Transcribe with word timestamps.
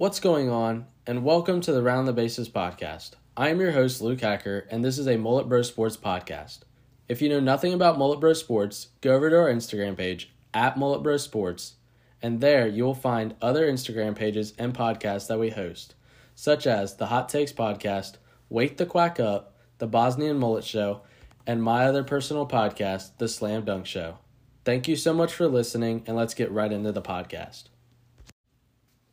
What's 0.00 0.18
going 0.18 0.48
on? 0.48 0.86
And 1.06 1.24
welcome 1.24 1.60
to 1.60 1.72
the 1.72 1.82
Round 1.82 2.08
the 2.08 2.14
Bases 2.14 2.48
podcast. 2.48 3.10
I 3.36 3.50
am 3.50 3.60
your 3.60 3.72
host, 3.72 4.00
Luke 4.00 4.22
Hacker, 4.22 4.66
and 4.70 4.82
this 4.82 4.96
is 4.96 5.06
a 5.06 5.18
Mullet 5.18 5.46
Bro 5.46 5.60
Sports 5.60 5.98
podcast. 5.98 6.60
If 7.06 7.20
you 7.20 7.28
know 7.28 7.38
nothing 7.38 7.74
about 7.74 7.98
Mullet 7.98 8.18
Bro 8.18 8.32
Sports, 8.32 8.88
go 9.02 9.12
over 9.12 9.28
to 9.28 9.36
our 9.36 9.52
Instagram 9.52 9.98
page, 9.98 10.32
at 10.54 10.78
Mullet 10.78 11.02
Bro 11.02 11.18
Sports, 11.18 11.74
and 12.22 12.40
there 12.40 12.66
you 12.66 12.82
will 12.82 12.94
find 12.94 13.34
other 13.42 13.70
Instagram 13.70 14.16
pages 14.16 14.54
and 14.58 14.72
podcasts 14.72 15.26
that 15.26 15.38
we 15.38 15.50
host, 15.50 15.94
such 16.34 16.66
as 16.66 16.96
the 16.96 17.08
Hot 17.08 17.28
Takes 17.28 17.52
Podcast, 17.52 18.14
Wake 18.48 18.78
the 18.78 18.86
Quack 18.86 19.20
Up, 19.20 19.54
the 19.76 19.86
Bosnian 19.86 20.38
Mullet 20.38 20.64
Show, 20.64 21.02
and 21.46 21.62
my 21.62 21.84
other 21.84 22.04
personal 22.04 22.48
podcast, 22.48 23.10
The 23.18 23.28
Slam 23.28 23.66
Dunk 23.66 23.84
Show. 23.84 24.16
Thank 24.64 24.88
you 24.88 24.96
so 24.96 25.12
much 25.12 25.34
for 25.34 25.46
listening, 25.46 26.04
and 26.06 26.16
let's 26.16 26.32
get 26.32 26.50
right 26.50 26.72
into 26.72 26.90
the 26.90 27.02
podcast. 27.02 27.64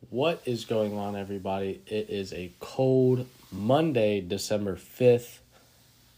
What 0.09 0.41
is 0.45 0.63
going 0.63 0.97
on, 0.97 1.17
everybody? 1.17 1.81
It 1.85 2.09
is 2.09 2.31
a 2.31 2.53
cold 2.61 3.27
Monday, 3.51 4.21
December 4.21 4.77
5th. 4.77 5.39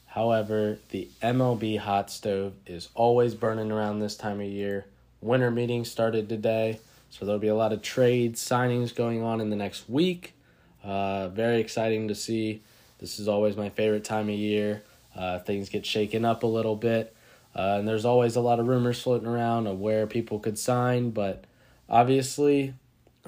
However, 0.05 0.77
the 0.89 1.07
MLB 1.23 1.79
hot 1.79 2.11
stove 2.11 2.53
is 2.67 2.89
always 2.93 3.33
burning 3.33 3.71
around 3.71 3.97
this 3.97 4.15
time 4.15 4.41
of 4.41 4.45
year. 4.45 4.85
Winter 5.21 5.49
meetings 5.49 5.89
started 5.89 6.29
today, 6.29 6.79
so 7.09 7.25
there'll 7.25 7.39
be 7.39 7.47
a 7.47 7.55
lot 7.55 7.73
of 7.73 7.81
trade 7.81 8.35
signings 8.35 8.93
going 8.93 9.23
on 9.23 9.41
in 9.41 9.49
the 9.49 9.55
next 9.55 9.89
week. 9.89 10.35
Uh, 10.83 11.29
very 11.29 11.59
exciting 11.59 12.09
to 12.09 12.15
see. 12.15 12.61
This 12.99 13.17
is 13.17 13.27
always 13.27 13.57
my 13.57 13.69
favorite 13.69 14.03
time 14.03 14.29
of 14.29 14.35
year. 14.35 14.83
Uh, 15.15 15.39
things 15.39 15.67
get 15.67 15.83
shaken 15.83 16.25
up 16.25 16.43
a 16.43 16.47
little 16.47 16.75
bit. 16.75 17.15
Uh, 17.55 17.77
and 17.79 17.87
there's 17.87 18.05
always 18.05 18.35
a 18.35 18.41
lot 18.41 18.59
of 18.59 18.67
rumors 18.67 19.01
floating 19.01 19.27
around 19.27 19.65
of 19.65 19.79
where 19.79 20.05
people 20.05 20.37
could 20.37 20.59
sign, 20.59 21.09
but 21.09 21.45
obviously, 21.89 22.75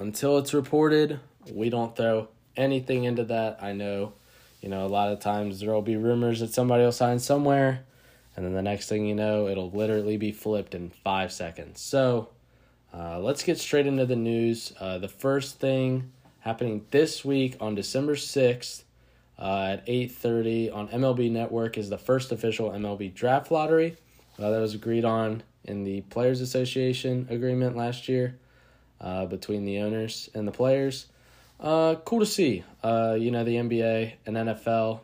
until 0.02 0.38
it's 0.38 0.52
reported, 0.52 1.20
we 1.50 1.70
don't 1.70 1.96
throw 1.96 2.28
anything 2.56 3.04
into 3.04 3.24
that. 3.24 3.62
I 3.62 3.72
know, 3.72 4.12
you 4.60 4.68
know, 4.68 4.84
a 4.84 4.88
lot 4.88 5.12
of 5.12 5.20
times 5.20 5.60
there 5.60 5.72
will 5.72 5.80
be 5.80 5.96
rumors 5.96 6.40
that 6.40 6.52
somebody 6.52 6.82
will 6.82 6.92
sign 6.92 7.18
somewhere, 7.18 7.84
and 8.36 8.44
then 8.44 8.52
the 8.52 8.62
next 8.62 8.88
thing 8.88 9.06
you 9.06 9.14
know, 9.14 9.46
it'll 9.46 9.70
literally 9.70 10.16
be 10.16 10.32
flipped 10.32 10.74
in 10.74 10.90
five 10.90 11.32
seconds. 11.32 11.80
So, 11.80 12.28
uh, 12.92 13.20
let's 13.20 13.42
get 13.42 13.58
straight 13.58 13.86
into 13.86 14.04
the 14.04 14.16
news. 14.16 14.72
Uh, 14.78 14.98
the 14.98 15.08
first 15.08 15.58
thing 15.58 16.12
happening 16.40 16.84
this 16.90 17.24
week 17.24 17.56
on 17.60 17.74
December 17.74 18.16
6th 18.16 18.82
uh, 19.38 19.76
at 19.78 19.86
8.30 19.86 20.74
on 20.74 20.88
MLB 20.88 21.30
Network 21.30 21.78
is 21.78 21.88
the 21.88 21.96
first 21.96 22.32
official 22.32 22.70
MLB 22.70 23.14
draft 23.14 23.50
lottery. 23.50 23.96
Uh, 24.38 24.50
that 24.50 24.60
was 24.60 24.74
agreed 24.74 25.04
on 25.04 25.42
in 25.64 25.84
the 25.84 26.00
Players 26.02 26.40
Association 26.40 27.26
agreement 27.30 27.76
last 27.76 28.08
year 28.08 28.38
uh, 29.02 29.26
between 29.26 29.64
the 29.64 29.78
owners 29.78 30.30
and 30.34 30.46
the 30.46 30.52
players. 30.52 31.06
Uh, 31.60 31.96
cool 32.04 32.20
to 32.20 32.26
see. 32.26 32.64
Uh, 32.82 33.16
you 33.18 33.30
know, 33.30 33.44
the 33.44 33.56
NBA 33.56 34.14
and 34.26 34.36
NFL, 34.36 35.00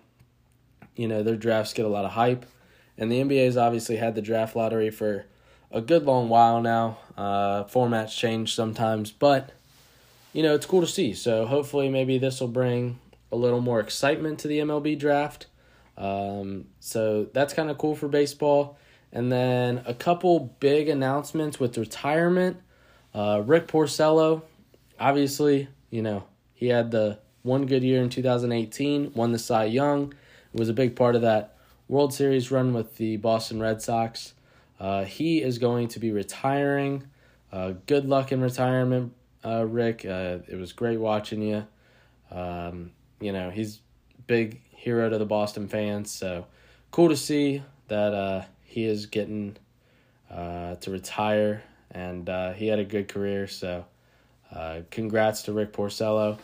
you 0.96 1.08
know, 1.08 1.22
their 1.22 1.36
drafts 1.36 1.72
get 1.72 1.84
a 1.84 1.88
lot 1.88 2.04
of 2.04 2.12
hype. 2.12 2.46
And 2.96 3.12
the 3.12 3.20
NBA 3.20 3.44
has 3.44 3.56
obviously 3.56 3.96
had 3.96 4.14
the 4.14 4.22
draft 4.22 4.56
lottery 4.56 4.90
for 4.90 5.26
a 5.70 5.80
good 5.80 6.04
long 6.04 6.28
while 6.28 6.60
now. 6.60 6.98
Uh, 7.16 7.64
formats 7.64 8.16
change 8.16 8.54
sometimes, 8.54 9.10
but, 9.10 9.52
you 10.32 10.42
know, 10.42 10.54
it's 10.54 10.66
cool 10.66 10.80
to 10.80 10.86
see. 10.86 11.14
So 11.14 11.46
hopefully, 11.46 11.88
maybe 11.88 12.18
this 12.18 12.40
will 12.40 12.48
bring 12.48 12.98
a 13.30 13.36
little 13.36 13.60
more 13.60 13.78
excitement 13.78 14.40
to 14.40 14.48
the 14.48 14.58
MLB 14.58 14.98
draft. 14.98 15.46
Um, 15.96 16.66
so 16.80 17.28
that's 17.32 17.54
kind 17.54 17.70
of 17.70 17.78
cool 17.78 17.94
for 17.94 18.08
baseball. 18.08 18.78
And 19.12 19.30
then 19.32 19.82
a 19.86 19.94
couple 19.94 20.56
big 20.60 20.88
announcements 20.88 21.58
with 21.58 21.78
retirement. 21.78 22.58
Uh, 23.18 23.40
Rick 23.40 23.66
Porcello, 23.66 24.42
obviously, 25.00 25.66
you 25.90 26.02
know, 26.02 26.22
he 26.54 26.68
had 26.68 26.92
the 26.92 27.18
one 27.42 27.66
good 27.66 27.82
year 27.82 28.00
in 28.00 28.10
2018, 28.10 29.12
won 29.12 29.32
the 29.32 29.40
Cy 29.40 29.64
Young, 29.64 30.14
was 30.52 30.68
a 30.68 30.72
big 30.72 30.94
part 30.94 31.16
of 31.16 31.22
that 31.22 31.56
World 31.88 32.14
Series 32.14 32.52
run 32.52 32.72
with 32.72 32.96
the 32.96 33.16
Boston 33.16 33.58
Red 33.58 33.82
Sox. 33.82 34.34
Uh, 34.78 35.02
he 35.02 35.42
is 35.42 35.58
going 35.58 35.88
to 35.88 35.98
be 35.98 36.12
retiring. 36.12 37.08
Uh, 37.50 37.72
good 37.86 38.06
luck 38.06 38.30
in 38.30 38.40
retirement, 38.40 39.12
uh, 39.44 39.66
Rick. 39.66 40.06
Uh, 40.06 40.38
it 40.46 40.54
was 40.54 40.72
great 40.72 41.00
watching 41.00 41.42
you. 41.42 41.66
Um, 42.30 42.92
you 43.20 43.32
know, 43.32 43.50
he's 43.50 43.80
big 44.28 44.62
hero 44.70 45.10
to 45.10 45.18
the 45.18 45.26
Boston 45.26 45.66
fans, 45.66 46.12
so 46.12 46.46
cool 46.92 47.08
to 47.08 47.16
see 47.16 47.64
that 47.88 48.14
uh, 48.14 48.44
he 48.62 48.84
is 48.84 49.06
getting 49.06 49.56
uh, 50.30 50.76
to 50.76 50.92
retire, 50.92 51.64
and 51.90 52.28
uh, 52.28 52.52
he 52.52 52.68
had 52.68 52.78
a 52.78 52.84
good 52.84 53.08
career. 53.08 53.46
So, 53.46 53.84
uh, 54.54 54.80
congrats 54.90 55.42
to 55.42 55.52
Rick 55.52 55.72
Porcello. 55.72 56.38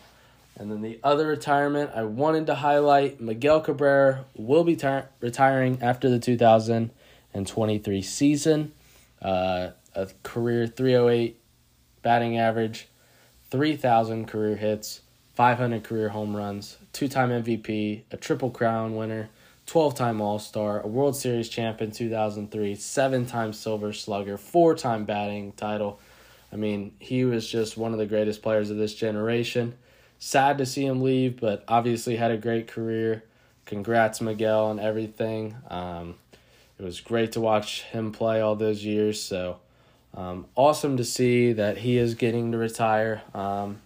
And 0.56 0.70
then 0.70 0.82
the 0.82 1.00
other 1.02 1.26
retirement 1.26 1.90
I 1.94 2.04
wanted 2.04 2.46
to 2.46 2.54
highlight 2.54 3.20
Miguel 3.20 3.60
Cabrera 3.60 4.24
will 4.36 4.62
be 4.62 4.76
tar- 4.76 5.08
retiring 5.20 5.78
after 5.82 6.08
the 6.08 6.18
2023 6.18 8.02
season. 8.02 8.72
Uh, 9.20 9.70
a 9.94 10.08
career 10.22 10.66
308 10.66 11.40
batting 12.02 12.38
average, 12.38 12.88
3,000 13.50 14.26
career 14.26 14.56
hits, 14.56 15.00
500 15.34 15.82
career 15.82 16.10
home 16.10 16.36
runs, 16.36 16.76
two 16.92 17.08
time 17.08 17.30
MVP, 17.30 18.02
a 18.10 18.16
Triple 18.16 18.50
Crown 18.50 18.94
winner, 18.94 19.30
12 19.66 19.94
time 19.94 20.20
All 20.20 20.38
Star, 20.38 20.80
a 20.80 20.86
World 20.86 21.16
Series 21.16 21.48
champion 21.48 21.90
2003, 21.90 22.74
seven 22.74 23.26
time 23.26 23.52
Silver 23.52 23.92
Slugger, 23.92 24.36
four 24.36 24.74
time 24.74 25.04
batting 25.04 25.52
title. 25.52 26.00
I 26.52 26.56
mean, 26.56 26.94
he 26.98 27.24
was 27.24 27.48
just 27.48 27.76
one 27.76 27.92
of 27.92 27.98
the 27.98 28.06
greatest 28.06 28.42
players 28.42 28.70
of 28.70 28.76
this 28.76 28.94
generation. 28.94 29.74
Sad 30.18 30.58
to 30.58 30.66
see 30.66 30.86
him 30.86 31.02
leave, 31.02 31.40
but 31.40 31.64
obviously 31.66 32.16
had 32.16 32.30
a 32.30 32.36
great 32.36 32.68
career. 32.68 33.24
Congrats, 33.64 34.20
Miguel, 34.20 34.66
on 34.66 34.78
everything. 34.78 35.56
Um, 35.68 36.16
it 36.78 36.84
was 36.84 37.00
great 37.00 37.32
to 37.32 37.40
watch 37.40 37.82
him 37.82 38.12
play 38.12 38.40
all 38.40 38.56
those 38.56 38.84
years. 38.84 39.20
So 39.20 39.58
um, 40.14 40.46
awesome 40.54 40.96
to 40.96 41.04
see 41.04 41.52
that 41.54 41.78
he 41.78 41.98
is 41.98 42.14
getting 42.14 42.52
to 42.52 42.58
retire. 42.58 43.22
Um, 43.34 43.80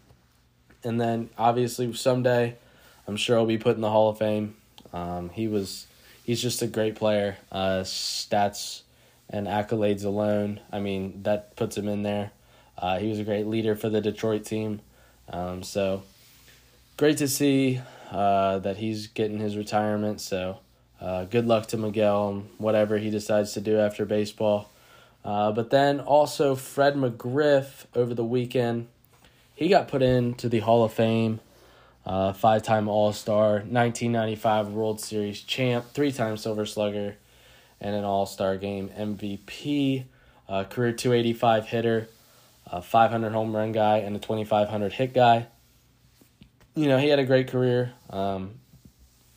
and 0.84 1.00
then 1.00 1.30
obviously 1.38 1.92
someday, 1.94 2.56
I'm 3.06 3.16
sure 3.16 3.38
he'll 3.38 3.46
be 3.46 3.58
put 3.58 3.76
in 3.76 3.80
the 3.80 3.90
Hall 3.90 4.10
of 4.10 4.18
Fame. 4.18 4.54
Um, 4.93 5.31
he 5.31 5.49
was, 5.49 5.87
he's 6.25 6.41
just 6.41 6.62
a 6.62 6.66
great 6.66 6.97
player. 6.97 7.37
Uh, 7.50 7.81
stats 7.82 8.82
and 9.31 9.47
accolades 9.47 10.04
alone, 10.04 10.60
I 10.72 10.81
mean, 10.81 11.22
that 11.22 11.56
puts 11.56 11.76
him 11.76 11.88
in 11.88 12.03
there. 12.03 12.31
Uh, 12.76 12.99
he 12.99 13.09
was 13.09 13.19
a 13.19 13.25
great 13.25 13.47
leader 13.47 13.75
for 13.75 13.88
the 13.88 14.00
Detroit 14.00 14.44
team. 14.44 14.81
Um, 15.28 15.62
so 15.62 16.03
great 16.97 17.19
to 17.19 17.28
see 17.28 17.81
uh, 18.10 18.59
that 18.60 18.78
he's 18.78 19.09
getting 19.09 19.38
his 19.38 19.56
retirement. 19.56 20.21
So 20.21 20.60
uh, 21.00 21.25
good 21.25 21.47
luck 21.47 21.66
to 21.69 21.76
Miguel 21.76 22.28
and 22.28 22.49
whatever 22.59 22.99
he 22.99 23.10
decides 23.10 23.53
to 23.53 23.60
do 23.60 23.78
after 23.78 24.05
baseball. 24.05 24.70
Uh, 25.25 25.53
but 25.53 25.70
then 25.70 26.00
also 26.00 26.55
Fred 26.55 26.94
McGriff 26.94 27.84
over 27.94 28.15
the 28.15 28.25
weekend, 28.25 28.87
he 29.55 29.69
got 29.69 29.88
put 29.88 30.03
into 30.03 30.49
the 30.49 30.60
Hall 30.60 30.84
of 30.84 30.93
Fame. 30.93 31.41
Uh, 32.08 32.32
five 32.32 32.62
time 32.62 32.88
All 32.88 33.12
Star, 33.12 33.56
1995 33.56 34.69
World 34.69 34.98
Series 34.98 35.42
champ, 35.42 35.84
three 35.92 36.10
time 36.10 36.38
Silver 36.38 36.64
Slugger, 36.64 37.16
and 37.82 37.94
an 37.94 38.02
All 38.02 38.24
Star 38.24 38.56
game 38.56 38.88
MVP, 38.96 40.04
uh, 40.48 40.64
career 40.64 40.92
285 40.92 41.66
hitter, 41.66 42.08
a 42.66 42.80
500 42.80 43.32
home 43.32 43.54
run 43.54 43.72
guy, 43.72 43.98
and 43.98 44.16
a 44.16 44.19
2500 44.19 44.94
hit 44.94 45.12
guy. 45.12 45.48
You 46.74 46.88
know, 46.88 46.96
he 46.96 47.08
had 47.08 47.19
a 47.19 47.26
great 47.26 47.48
career. 47.48 47.92
Um, 48.08 48.52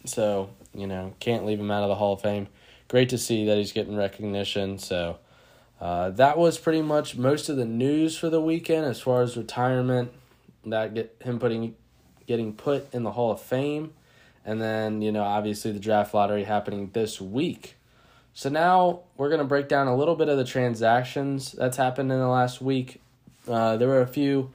so, 0.05 0.51
you 0.73 0.87
know, 0.87 1.13
can't 1.19 1.45
leave 1.45 1.59
him 1.59 1.71
out 1.71 1.83
of 1.83 1.89
the 1.89 1.95
Hall 1.95 2.13
of 2.13 2.21
Fame. 2.21 2.47
Great 2.87 3.09
to 3.09 3.17
see 3.17 3.45
that 3.47 3.57
he's 3.57 3.73
getting 3.73 3.97
recognition. 3.97 4.79
So, 4.79 5.17
uh, 5.81 6.11
that 6.11 6.37
was 6.37 6.57
pretty 6.57 6.81
much 6.81 7.17
most 7.17 7.49
of 7.49 7.57
the 7.57 7.65
news 7.65 8.17
for 8.17 8.29
the 8.29 8.39
weekend 8.39 8.85
as 8.85 9.01
far 9.01 9.23
as 9.23 9.35
retirement. 9.35 10.13
That 10.65 10.93
get 10.93 11.17
him 11.21 11.37
putting 11.37 11.75
getting 12.27 12.53
put 12.53 12.93
in 12.93 13.03
the 13.03 13.11
Hall 13.11 13.31
of 13.31 13.41
Fame. 13.41 13.93
And 14.45 14.61
then, 14.61 15.01
you 15.01 15.11
know, 15.11 15.23
obviously 15.23 15.71
the 15.71 15.79
draft 15.79 16.13
lottery 16.13 16.43
happening 16.43 16.89
this 16.93 17.21
week. 17.21 17.75
So 18.33 18.49
now 18.49 19.01
we're 19.17 19.29
going 19.29 19.39
to 19.39 19.45
break 19.45 19.67
down 19.67 19.87
a 19.87 19.95
little 19.95 20.15
bit 20.15 20.29
of 20.29 20.37
the 20.37 20.45
transactions 20.45 21.51
that's 21.51 21.77
happened 21.77 22.11
in 22.11 22.19
the 22.19 22.27
last 22.27 22.61
week. 22.61 23.01
Uh, 23.47 23.77
there 23.77 23.87
were 23.87 24.01
a 24.01 24.07
few 24.07 24.51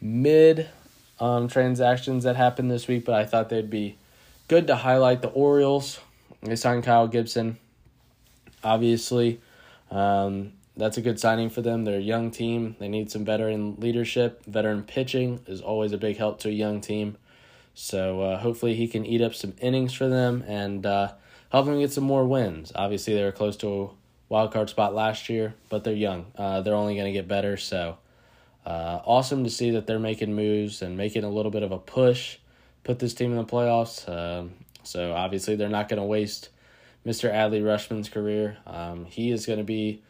mid 0.00 0.68
um, 1.18 1.48
transactions 1.48 2.24
that 2.24 2.36
happened 2.36 2.70
this 2.70 2.86
week, 2.86 3.04
but 3.04 3.14
I 3.14 3.24
thought 3.24 3.48
they'd 3.48 3.70
be 3.70 3.96
good 4.48 4.66
to 4.66 4.76
highlight. 4.76 5.22
The 5.22 5.28
Orioles, 5.28 5.98
they 6.42 6.56
signed 6.56 6.84
Kyle 6.84 7.08
Gibson. 7.08 7.58
Obviously, 8.62 9.40
um, 9.90 10.52
that's 10.76 10.98
a 10.98 11.00
good 11.00 11.18
signing 11.18 11.48
for 11.48 11.62
them. 11.62 11.84
They're 11.84 11.98
a 11.98 12.02
young 12.02 12.30
team. 12.30 12.76
They 12.78 12.88
need 12.88 13.10
some 13.10 13.24
veteran 13.24 13.76
leadership. 13.78 14.44
Veteran 14.44 14.82
pitching 14.82 15.40
is 15.46 15.60
always 15.60 15.92
a 15.92 15.98
big 15.98 16.18
help 16.18 16.38
to 16.40 16.48
a 16.48 16.52
young 16.52 16.80
team. 16.80 17.16
So 17.74 18.22
uh, 18.22 18.38
hopefully 18.38 18.74
he 18.74 18.88
can 18.88 19.04
eat 19.04 19.22
up 19.22 19.34
some 19.34 19.54
innings 19.60 19.94
for 19.94 20.08
them 20.08 20.44
and 20.46 20.84
uh, 20.84 21.12
help 21.50 21.66
them 21.66 21.78
get 21.78 21.92
some 21.92 22.04
more 22.04 22.26
wins. 22.26 22.72
Obviously 22.74 23.14
they 23.14 23.24
were 23.24 23.32
close 23.32 23.56
to 23.58 23.68
a 23.68 23.88
wild 24.28 24.52
card 24.52 24.68
spot 24.68 24.94
last 24.94 25.28
year, 25.28 25.54
but 25.68 25.84
they're 25.84 25.94
young. 25.94 26.26
Uh, 26.36 26.60
they're 26.60 26.74
only 26.74 26.94
going 26.94 27.06
to 27.06 27.12
get 27.12 27.28
better. 27.28 27.56
So 27.56 27.96
uh, 28.64 29.00
awesome 29.04 29.44
to 29.44 29.50
see 29.50 29.70
that 29.72 29.86
they're 29.86 29.98
making 29.98 30.34
moves 30.34 30.82
and 30.82 30.96
making 30.96 31.24
a 31.24 31.30
little 31.30 31.50
bit 31.50 31.62
of 31.62 31.72
a 31.72 31.78
push, 31.78 32.38
put 32.84 32.98
this 32.98 33.14
team 33.14 33.30
in 33.30 33.38
the 33.38 33.44
playoffs. 33.44 34.08
Uh, 34.08 34.48
so 34.82 35.12
obviously 35.12 35.56
they're 35.56 35.68
not 35.68 35.88
going 35.88 36.00
to 36.00 36.06
waste 36.06 36.50
Mr. 37.06 37.32
Adley 37.32 37.62
Rutschman's 37.62 38.08
career. 38.08 38.58
Um, 38.66 39.04
he 39.04 39.30
is 39.30 39.46
going 39.46 39.58
to 39.58 39.64
be 39.64 40.02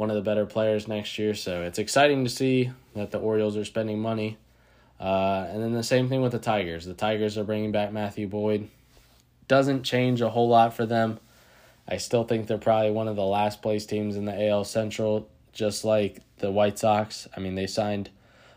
one 0.00 0.08
of 0.08 0.16
the 0.16 0.22
better 0.22 0.46
players 0.46 0.88
next 0.88 1.18
year. 1.18 1.34
So 1.34 1.60
it's 1.60 1.78
exciting 1.78 2.24
to 2.24 2.30
see 2.30 2.70
that 2.94 3.10
the 3.10 3.18
Orioles 3.18 3.54
are 3.58 3.66
spending 3.66 4.00
money. 4.00 4.38
Uh, 4.98 5.46
and 5.50 5.62
then 5.62 5.74
the 5.74 5.82
same 5.82 6.08
thing 6.08 6.22
with 6.22 6.32
the 6.32 6.38
Tigers. 6.38 6.86
The 6.86 6.94
Tigers 6.94 7.36
are 7.36 7.44
bringing 7.44 7.70
back 7.70 7.92
Matthew 7.92 8.26
Boyd. 8.26 8.70
Doesn't 9.46 9.82
change 9.82 10.22
a 10.22 10.30
whole 10.30 10.48
lot 10.48 10.72
for 10.72 10.86
them. 10.86 11.20
I 11.86 11.98
still 11.98 12.24
think 12.24 12.46
they're 12.46 12.56
probably 12.56 12.92
one 12.92 13.08
of 13.08 13.16
the 13.16 13.26
last 13.26 13.60
place 13.60 13.84
teams 13.84 14.16
in 14.16 14.24
the 14.24 14.48
AL 14.48 14.64
Central, 14.64 15.28
just 15.52 15.84
like 15.84 16.22
the 16.38 16.50
White 16.50 16.78
Sox. 16.78 17.28
I 17.36 17.40
mean, 17.40 17.54
they 17.54 17.66
signed 17.66 18.08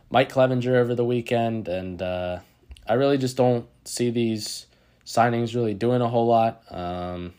Mike 0.09 0.31
Clevinger 0.31 0.75
over 0.75 0.95
the 0.95 1.03
weekend, 1.03 1.67
and 1.67 2.01
uh, 2.01 2.39
I 2.87 2.93
really 2.93 3.17
just 3.17 3.35
don't 3.35 3.65
see 3.83 4.11
these 4.11 4.67
signings 5.05 5.55
really 5.55 5.73
doing 5.73 6.01
a 6.01 6.07
whole 6.07 6.27
lot. 6.27 6.63
Um, 6.69 7.33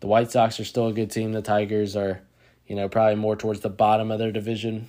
the 0.00 0.08
White 0.08 0.32
Sox 0.32 0.58
are 0.58 0.64
still 0.64 0.88
a 0.88 0.92
good 0.92 1.12
team. 1.12 1.30
The 1.30 1.42
Tigers 1.42 1.94
are, 1.94 2.22
you 2.66 2.76
know, 2.76 2.88
probably 2.88 3.16
more 3.16 3.36
towards 3.36 3.60
the 3.60 3.68
bottom 3.68 4.10
of 4.10 4.18
their 4.18 4.32
division, 4.32 4.88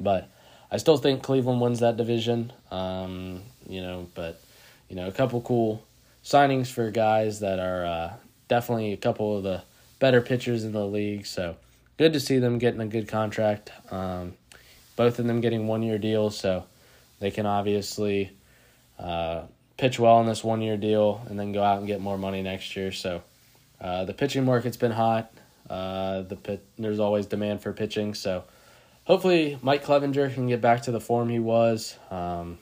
but 0.00 0.30
I 0.70 0.76
still 0.76 0.98
think 0.98 1.22
Cleveland 1.22 1.60
wins 1.60 1.80
that 1.80 1.96
division. 1.96 2.52
Um, 2.70 3.42
you 3.68 3.80
know, 3.80 4.08
but 4.14 4.40
you 4.88 4.96
know, 4.96 5.06
a 5.08 5.12
couple 5.12 5.40
cool 5.40 5.84
signings 6.24 6.68
for 6.68 6.90
guys 6.90 7.40
that 7.40 7.58
are 7.58 7.84
uh, 7.84 8.12
definitely 8.48 8.92
a 8.92 8.96
couple 8.96 9.36
of 9.36 9.42
the 9.42 9.62
better 9.98 10.20
pitchers 10.20 10.64
in 10.64 10.72
the 10.72 10.86
league. 10.86 11.26
So 11.26 11.56
good 11.96 12.12
to 12.12 12.20
see 12.20 12.38
them 12.38 12.58
getting 12.58 12.80
a 12.80 12.86
good 12.86 13.08
contract. 13.08 13.70
Um, 13.90 14.34
both 14.96 15.18
of 15.18 15.26
them 15.26 15.40
getting 15.40 15.66
one 15.66 15.82
year 15.82 15.98
deals, 15.98 16.38
so 16.38 16.64
they 17.20 17.30
can 17.30 17.46
obviously 17.46 18.30
uh, 18.98 19.42
pitch 19.76 19.98
well 19.98 20.20
in 20.20 20.26
this 20.26 20.42
one 20.42 20.60
year 20.60 20.76
deal 20.76 21.24
and 21.28 21.38
then 21.38 21.52
go 21.52 21.62
out 21.62 21.78
and 21.78 21.86
get 21.86 22.00
more 22.00 22.18
money 22.18 22.42
next 22.42 22.76
year. 22.76 22.92
So 22.92 23.22
uh, 23.80 24.04
the 24.04 24.14
pitching 24.14 24.44
market's 24.44 24.76
been 24.76 24.92
hot. 24.92 25.32
Uh, 25.68 26.22
the 26.22 26.36
pit, 26.36 26.64
there's 26.78 26.98
always 26.98 27.26
demand 27.26 27.60
for 27.60 27.72
pitching, 27.72 28.14
so 28.14 28.44
hopefully 29.04 29.58
Mike 29.62 29.84
Clevinger 29.84 30.32
can 30.32 30.46
get 30.48 30.60
back 30.60 30.82
to 30.82 30.90
the 30.90 31.00
form 31.00 31.28
he 31.28 31.38
was. 31.38 31.96
Um, 32.10 32.58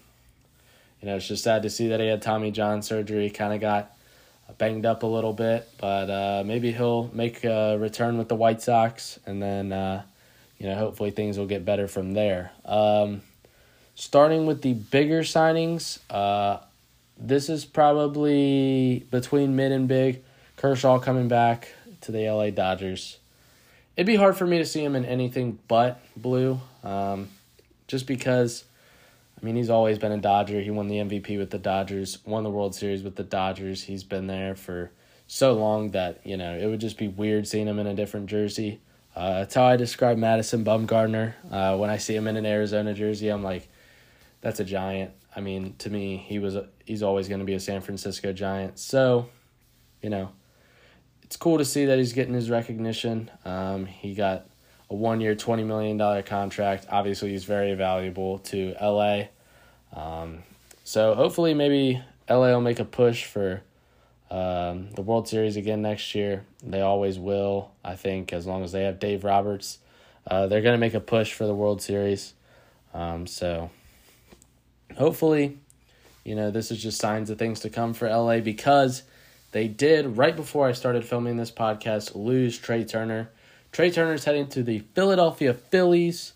you 1.00 1.08
know, 1.08 1.17
it's 1.17 1.29
just 1.29 1.44
sad 1.44 1.62
to 1.62 1.70
see 1.70 1.88
that 1.88 2.00
he 2.00 2.06
had 2.06 2.23
Tommy 2.23 2.50
John 2.50 2.82
surgery. 2.82 3.31
Kind 3.31 3.53
of 3.53 3.61
got 3.61 3.97
banged 4.58 4.87
up 4.87 5.03
a 5.03 5.06
little 5.06 5.32
bit, 5.32 5.69
but 5.79 6.11
uh, 6.11 6.43
maybe 6.44 6.73
he'll 6.73 7.11
make 7.12 7.44
a 7.44 7.76
return 7.79 8.19
with 8.19 8.29
the 8.29 8.37
White 8.37 8.62
Sox, 8.62 9.19
and 9.26 9.43
then 9.43 9.73
uh, 9.73 10.02
you 10.59 10.67
know 10.67 10.75
hopefully 10.76 11.11
things 11.11 11.38
will 11.38 11.47
get 11.47 11.64
better 11.64 11.88
from 11.88 12.14
there. 12.14 12.52
Um, 12.64 13.23
starting 13.94 14.47
with 14.47 14.62
the 14.62 14.75
bigger 14.75 15.20
signings, 15.20 15.99
uh, 16.11 16.59
this 17.19 17.49
is 17.49 17.64
probably 17.64 19.06
between 19.11 19.56
mid 19.56 19.73
and 19.73 19.88
big. 19.88 20.23
Kershaw 20.56 20.99
coming 20.99 21.29
back 21.29 21.69
to 22.03 22.13
the 22.13 22.29
LA 22.29 22.51
Dodgers. 22.51 23.19
It'd 23.97 24.07
be 24.07 24.17
hard 24.17 24.37
for 24.37 24.47
me 24.47 24.59
to 24.59 24.67
see 24.67 24.85
him 24.85 24.95
in 24.95 25.05
anything 25.05 25.59
but 25.69 26.01
blue, 26.17 26.61
um, 26.85 27.29
just 27.87 28.07
because 28.07 28.65
I 29.41 29.45
mean, 29.45 29.57
he's 29.57 29.71
always 29.71 29.99
been 29.99 30.13
a 30.13 30.19
Dodger. 30.19 30.61
He 30.61 30.71
won 30.71 30.89
the 30.89 30.97
MVP 30.97 31.39
with 31.39 31.51
the 31.51 31.59
Dodgers, 31.59 32.19
won 32.25 32.43
the 32.43 32.51
World 32.51 32.75
Series 32.75 33.03
with 33.03 33.17
the 33.17 33.23
Dodgers. 33.23 33.83
He's 33.83 34.03
been 34.03 34.27
there 34.27 34.55
for 34.55 34.91
so 35.27 35.53
long 35.53 35.91
that, 35.91 36.21
you 36.25 36.37
know, 36.37 36.57
it 36.57 36.67
would 36.67 36.81
just 36.81 36.97
be 36.97 37.09
weird 37.09 37.47
seeing 37.47 37.67
him 37.67 37.79
in 37.79 37.87
a 37.87 37.95
different 37.95 38.27
jersey. 38.29 38.81
Uh, 39.15 39.41
that's 39.41 39.55
how 39.55 39.65
I 39.65 39.77
describe 39.77 40.17
Madison 40.17 40.65
Bumgarner. 40.65 41.35
Uh, 41.51 41.77
when 41.77 41.91
I 41.91 41.99
see 41.99 42.15
him 42.15 42.29
in 42.29 42.37
an 42.37 42.47
Arizona 42.47 42.95
jersey, 42.95 43.29
I'm 43.29 43.43
like, 43.43 43.69
that's 44.41 44.61
a 44.61 44.65
giant. 44.65 45.11
I 45.35 45.41
mean, 45.41 45.75
to 45.79 45.91
me, 45.91 46.17
he 46.17 46.39
was 46.39 46.57
a, 46.57 46.69
he's 46.85 47.03
always 47.03 47.29
going 47.29 47.41
to 47.41 47.45
be 47.45 47.55
a 47.55 47.61
San 47.61 47.83
Francisco 47.83 48.33
Giant. 48.33 48.79
So, 48.79 49.29
you 50.01 50.09
know, 50.09 50.31
it's 51.26 51.37
cool 51.37 51.58
to 51.58 51.64
see 51.64 51.87
that 51.87 51.99
he's 51.99 52.12
getting 52.12 52.34
his 52.34 52.50
recognition. 52.50 53.31
Um, 53.44 53.87
he 53.87 54.14
got 54.14 54.46
a 54.88 54.94
one 54.94 55.20
year, 55.20 55.34
$20 55.34 55.67
million 55.67 56.23
contract. 56.23 56.87
Obviously, 56.88 57.31
he's 57.31 57.44
very 57.44 57.75
valuable 57.75 58.38
to 58.38 58.75
LA. 58.81 59.25
Um, 59.93 60.44
so 60.84 61.17
hopefully, 61.17 61.52
maybe 61.52 62.00
LA 62.31 62.52
will 62.52 62.61
make 62.61 62.78
a 62.78 62.84
push 62.84 63.25
for 63.25 63.62
um, 64.31 64.90
the 64.93 65.02
World 65.02 65.26
Series 65.26 65.56
again 65.56 65.82
next 65.82 66.14
year. 66.14 66.44
They 66.62 66.81
always 66.81 67.19
will, 67.19 67.73
I 67.84 67.96
think, 67.96 68.32
as 68.32 68.46
long 68.46 68.62
as 68.62 68.70
they 68.70 68.84
have 68.84 69.00
Dave 69.00 69.25
Roberts. 69.25 69.78
Uh, 70.28 70.46
they're 70.46 70.62
going 70.62 70.75
to 70.75 70.78
make 70.78 70.94
a 70.94 71.00
push 71.00 71.32
for 71.32 71.46
the 71.46 71.55
World 71.55 71.82
Series. 71.82 72.34
Um, 72.94 73.26
so 73.26 73.70
hopefully, 74.96 75.58
you 76.25 76.37
know, 76.37 76.52
this 76.52 76.70
is 76.70 76.81
just 76.81 77.00
signs 77.00 77.31
of 77.31 77.38
things 77.38 77.61
to 77.61 77.70
come 77.70 77.94
for 77.94 78.08
LA 78.08 78.38
because 78.38 79.02
they 79.53 79.69
did, 79.69 80.17
right 80.17 80.35
before 80.35 80.67
I 80.69 80.73
started 80.73 81.05
filming 81.05 81.37
this 81.37 81.51
podcast, 81.51 82.15
lose 82.15 82.59
Trea 82.59 82.85
Turner 82.85 83.31
Trea 83.77 83.91
Turner's 83.91 84.25
heading 84.25 84.47
to 84.49 84.63
the 84.63 84.79
Philadelphia 84.95 85.53
Phillies 85.53 86.33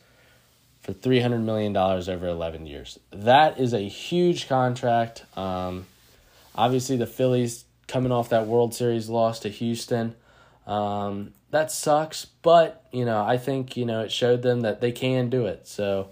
for 0.83 0.93
$300 0.93 1.43
million 1.43 1.75
over 1.75 2.27
11 2.27 2.67
years. 2.67 2.99
That 3.13 3.59
is 3.59 3.73
a 3.73 3.81
huge 3.81 4.47
contract. 4.47 5.25
Um, 5.39 5.87
obviously, 6.55 6.99
the 6.99 7.07
Phillies 7.07 7.65
coming 7.87 8.13
off 8.13 8.29
that 8.29 8.47
World 8.47 8.75
Series 8.75 9.09
loss 9.09 9.41
to 9.41 9.49
Houston. 9.49 10.15
Um, 10.67 11.33
that 11.51 11.73
sucks, 11.73 12.27
but, 12.27 12.85
you 12.93 13.07
know, 13.07 13.25
I 13.25 13.39
think, 13.39 13.75
you 13.75 13.87
know, 13.87 14.03
it 14.03 14.13
showed 14.13 14.43
them 14.43 14.61
that 14.61 14.83
they 14.83 14.93
can 14.93 15.31
do 15.31 15.47
it. 15.47 15.67
So, 15.67 16.11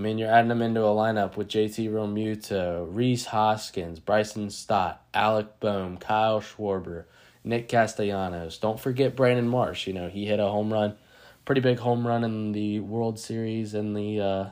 I 0.00 0.02
mean, 0.02 0.16
you're 0.16 0.32
adding 0.32 0.48
them 0.48 0.62
into 0.62 0.80
a 0.80 0.94
lineup 0.94 1.36
with 1.36 1.48
JT 1.48 1.90
Realmuto, 1.90 2.88
Rhys 2.90 3.26
Hoskins, 3.26 4.00
Bryson 4.00 4.48
Stott, 4.48 5.04
Alec 5.12 5.60
Bohm, 5.60 5.98
Kyle 5.98 6.40
Schwarber, 6.40 7.04
Nick 7.44 7.68
Castellanos. 7.68 8.56
Don't 8.56 8.80
forget 8.80 9.14
Brandon 9.14 9.46
Marsh. 9.46 9.86
You 9.86 9.92
know, 9.92 10.08
he 10.08 10.24
hit 10.24 10.40
a 10.40 10.46
home 10.46 10.72
run, 10.72 10.96
pretty 11.44 11.60
big 11.60 11.80
home 11.80 12.06
run 12.06 12.24
in 12.24 12.52
the 12.52 12.80
World 12.80 13.18
Series 13.18 13.74
and 13.74 13.94
the 13.94 14.20
uh, 14.22 14.48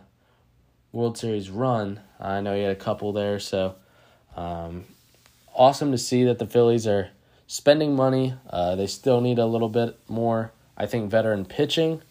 World 0.92 1.16
Series 1.16 1.48
run. 1.48 2.00
I 2.20 2.42
know 2.42 2.54
he 2.54 2.60
had 2.60 2.72
a 2.72 2.76
couple 2.76 3.14
there, 3.14 3.38
so 3.38 3.74
um, 4.36 4.84
awesome 5.54 5.92
to 5.92 5.98
see 5.98 6.24
that 6.24 6.38
the 6.38 6.46
Phillies 6.46 6.86
are 6.86 7.08
spending 7.46 7.96
money. 7.96 8.34
Uh, 8.50 8.76
they 8.76 8.86
still 8.86 9.22
need 9.22 9.38
a 9.38 9.46
little 9.46 9.70
bit 9.70 9.98
more, 10.08 10.52
I 10.76 10.84
think, 10.84 11.10
veteran 11.10 11.46
pitching. 11.46 12.02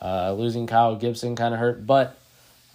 Uh, 0.00 0.32
losing 0.32 0.66
Kyle 0.66 0.96
Gibson 0.96 1.36
kind 1.36 1.52
of 1.52 1.60
hurt, 1.60 1.86
but 1.86 2.17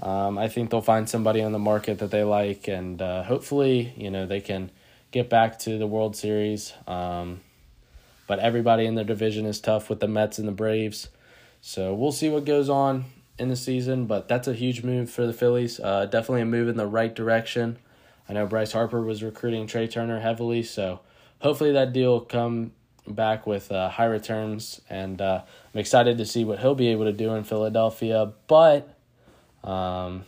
um, 0.04 0.38
I 0.38 0.50
think 0.50 0.70
they'll 0.70 0.82
find 0.82 1.10
somebody 1.10 1.42
on 1.42 1.54
the 1.54 1.60
market 1.60 2.00
that 2.00 2.12
they 2.12 2.24
like, 2.24 2.68
and 2.68 3.02
uh, 3.02 3.24
hopefully, 3.24 3.94
you 3.98 4.12
know, 4.12 4.28
they 4.28 4.42
can 4.42 4.70
get 5.12 5.30
back 5.30 5.58
to 5.60 5.78
the 5.78 5.88
World 5.88 6.16
Series. 6.16 6.74
Um, 6.86 7.40
but 8.28 8.40
everybody 8.40 8.86
in 8.86 8.96
their 8.96 9.06
division 9.06 9.46
is 9.46 9.60
tough 9.60 9.90
with 9.90 10.00
the 10.00 10.08
Mets 10.08 10.38
and 10.40 10.48
the 10.48 10.52
Braves. 10.54 11.08
So 11.62 11.94
we'll 11.94 12.12
see 12.12 12.30
what 12.30 12.46
goes 12.46 12.70
on 12.70 13.06
in 13.40 13.48
the 13.48 13.56
season, 13.56 14.06
but 14.06 14.28
that's 14.28 14.48
a 14.48 14.54
huge 14.54 14.84
move 14.84 15.10
for 15.10 15.26
the 15.26 15.34
Phillies. 15.34 15.80
Uh, 15.80 16.06
definitely 16.06 16.42
a 16.42 16.46
move 16.46 16.68
in 16.68 16.78
the 16.78 16.88
right 16.88 17.14
direction. 17.14 17.78
I 18.28 18.34
know 18.34 18.46
Bryce 18.46 18.74
Harper 18.74 19.02
was 19.02 19.24
recruiting 19.24 19.68
Trea 19.68 19.88
Turner 19.88 20.20
heavily, 20.20 20.64
so 20.64 21.00
hopefully 21.40 21.72
that 21.72 21.94
deal 21.94 22.12
will 22.12 22.22
come 22.22 22.74
back 23.08 23.46
with 23.46 23.72
uh, 23.72 23.90
high 23.90 24.06
returns, 24.06 24.82
and 24.90 25.22
uh, 25.22 25.42
I'm 25.74 25.80
excited 25.80 26.18
to 26.18 26.26
see 26.26 26.46
what 26.46 26.60
he'll 26.60 26.76
be 26.76 26.88
able 26.88 27.06
to 27.06 27.14
do 27.14 27.34
in 27.36 27.44
Philadelphia. 27.44 28.32
But, 28.48 28.93
um, 29.64 30.26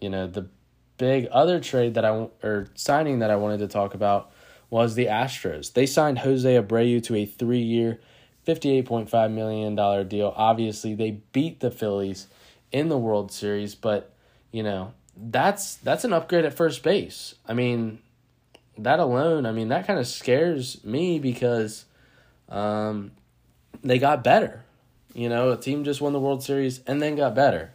you 0.00 0.10
know, 0.10 0.26
the 0.26 0.48
big 0.96 1.26
other 1.30 1.60
trade 1.60 1.94
that 1.94 2.04
I 2.04 2.28
or 2.42 2.68
signing 2.74 3.20
that 3.20 3.30
I 3.30 3.36
wanted 3.36 3.58
to 3.58 3.68
talk 3.68 3.94
about 3.94 4.30
was 4.70 4.94
the 4.94 5.06
Astros. 5.06 5.72
They 5.72 5.86
signed 5.86 6.18
Jose 6.18 6.62
Abreu 6.62 7.02
to 7.04 7.14
a 7.14 7.24
three-year, 7.24 7.98
$58.5 8.46 9.32
million 9.32 10.08
deal. 10.08 10.34
Obviously, 10.36 10.94
they 10.94 11.22
beat 11.32 11.60
the 11.60 11.70
Phillies 11.70 12.26
in 12.70 12.88
the 12.88 12.98
World 12.98 13.32
Series, 13.32 13.74
but 13.74 14.12
you 14.52 14.62
know, 14.62 14.92
that's 15.16 15.76
that's 15.76 16.04
an 16.04 16.12
upgrade 16.12 16.44
at 16.44 16.54
first 16.54 16.82
base. 16.82 17.34
I 17.46 17.54
mean, 17.54 18.00
that 18.78 19.00
alone, 19.00 19.46
I 19.46 19.52
mean, 19.52 19.68
that 19.68 19.86
kind 19.86 19.98
of 19.98 20.06
scares 20.06 20.82
me 20.84 21.18
because 21.18 21.84
um, 22.48 23.12
they 23.82 23.98
got 23.98 24.22
better. 24.22 24.64
You 25.14 25.28
know, 25.28 25.50
a 25.50 25.56
team 25.56 25.84
just 25.84 26.00
won 26.00 26.12
the 26.12 26.20
World 26.20 26.42
Series 26.42 26.80
and 26.86 27.02
then 27.02 27.16
got 27.16 27.34
better. 27.34 27.72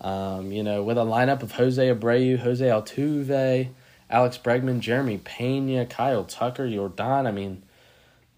Um, 0.00 0.50
you 0.50 0.62
know, 0.62 0.82
with 0.82 0.96
a 0.96 1.02
lineup 1.02 1.42
of 1.42 1.52
Jose 1.52 1.94
Abreu, 1.94 2.38
Jose 2.38 2.64
Altuve, 2.64 3.68
Alex 4.08 4.38
Bregman, 4.38 4.80
Jeremy 4.80 5.18
Pena, 5.18 5.86
Kyle 5.86 6.24
Tucker, 6.24 6.66
Yordan. 6.66 7.26
I 7.26 7.30
mean, 7.30 7.62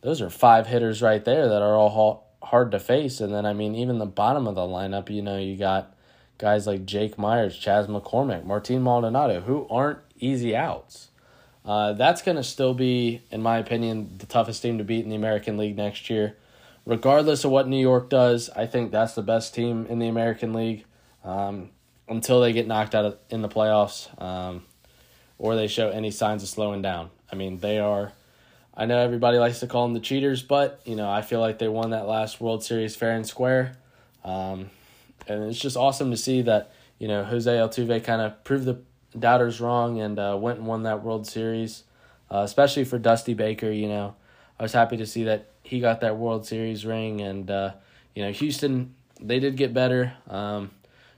those 0.00 0.20
are 0.20 0.30
five 0.30 0.66
hitters 0.66 1.00
right 1.00 1.24
there 1.24 1.48
that 1.48 1.62
are 1.62 1.74
all 1.74 2.26
hard 2.42 2.72
to 2.72 2.80
face. 2.80 3.20
And 3.20 3.32
then, 3.32 3.46
I 3.46 3.52
mean, 3.52 3.74
even 3.74 3.98
the 3.98 4.06
bottom 4.06 4.46
of 4.46 4.54
the 4.54 4.62
lineup, 4.62 5.08
you 5.08 5.22
know, 5.22 5.38
you 5.38 5.56
got 5.56 5.94
guys 6.38 6.66
like 6.66 6.84
Jake 6.84 7.16
Meyers, 7.16 7.56
Chas 7.56 7.86
McCormick, 7.86 8.44
Martin 8.44 8.82
Maldonado, 8.82 9.40
who 9.40 9.66
aren't 9.70 10.00
easy 10.18 10.56
outs. 10.56 11.08
Uh, 11.64 11.92
that's 11.92 12.22
going 12.22 12.36
to 12.36 12.42
still 12.42 12.74
be, 12.74 13.22
in 13.30 13.40
my 13.40 13.58
opinion, 13.58 14.16
the 14.18 14.26
toughest 14.26 14.62
team 14.62 14.78
to 14.78 14.84
beat 14.84 15.04
in 15.04 15.10
the 15.10 15.16
American 15.16 15.56
League 15.56 15.76
next 15.76 16.10
year. 16.10 16.36
Regardless 16.84 17.44
of 17.44 17.52
what 17.52 17.68
New 17.68 17.80
York 17.80 18.10
does, 18.10 18.50
I 18.50 18.66
think 18.66 18.90
that's 18.90 19.14
the 19.14 19.22
best 19.22 19.54
team 19.54 19.86
in 19.88 20.00
the 20.00 20.08
American 20.08 20.52
League. 20.52 20.84
Um, 21.24 21.70
until 22.08 22.40
they 22.40 22.52
get 22.52 22.66
knocked 22.66 22.94
out 22.94 23.20
in 23.30 23.42
the 23.42 23.48
playoffs 23.48 24.08
um, 24.20 24.64
or 25.38 25.56
they 25.56 25.66
show 25.66 25.88
any 25.88 26.10
signs 26.10 26.42
of 26.42 26.48
slowing 26.48 26.82
down. 26.82 27.10
I 27.30 27.36
mean, 27.36 27.58
they 27.58 27.78
are. 27.78 28.12
I 28.74 28.86
know 28.86 28.98
everybody 28.98 29.38
likes 29.38 29.60
to 29.60 29.66
call 29.66 29.84
them 29.84 29.94
the 29.94 30.00
cheaters, 30.00 30.42
but 30.42 30.80
you 30.84 30.96
know 30.96 31.10
I 31.10 31.22
feel 31.22 31.40
like 31.40 31.58
they 31.58 31.68
won 31.68 31.90
that 31.90 32.06
last 32.06 32.40
World 32.40 32.64
Series 32.64 32.96
fair 32.96 33.12
and 33.12 33.26
square, 33.26 33.76
um, 34.24 34.70
and 35.26 35.44
it's 35.44 35.58
just 35.58 35.76
awesome 35.76 36.10
to 36.10 36.16
see 36.16 36.42
that 36.42 36.72
you 36.98 37.06
know 37.06 37.22
Jose 37.24 37.50
Altuve 37.50 38.02
kind 38.02 38.22
of 38.22 38.42
proved 38.44 38.64
the 38.64 38.78
doubters 39.18 39.60
wrong 39.60 40.00
and 40.00 40.18
uh, 40.18 40.38
went 40.40 40.58
and 40.58 40.66
won 40.66 40.84
that 40.84 41.02
World 41.02 41.26
Series, 41.26 41.84
uh, 42.30 42.38
especially 42.38 42.84
for 42.84 42.98
Dusty 42.98 43.34
Baker. 43.34 43.70
You 43.70 43.88
know, 43.88 44.16
I 44.58 44.62
was 44.62 44.72
happy 44.72 44.96
to 44.96 45.06
see 45.06 45.24
that 45.24 45.50
he 45.62 45.80
got 45.80 46.00
that 46.00 46.16
World 46.16 46.46
Series 46.46 46.86
ring, 46.86 47.20
and 47.20 47.50
uh, 47.50 47.72
you 48.14 48.24
know 48.24 48.32
Houston 48.32 48.94
they 49.20 49.38
did 49.38 49.56
get 49.56 49.74
better. 49.74 50.14
Um, 50.28 50.70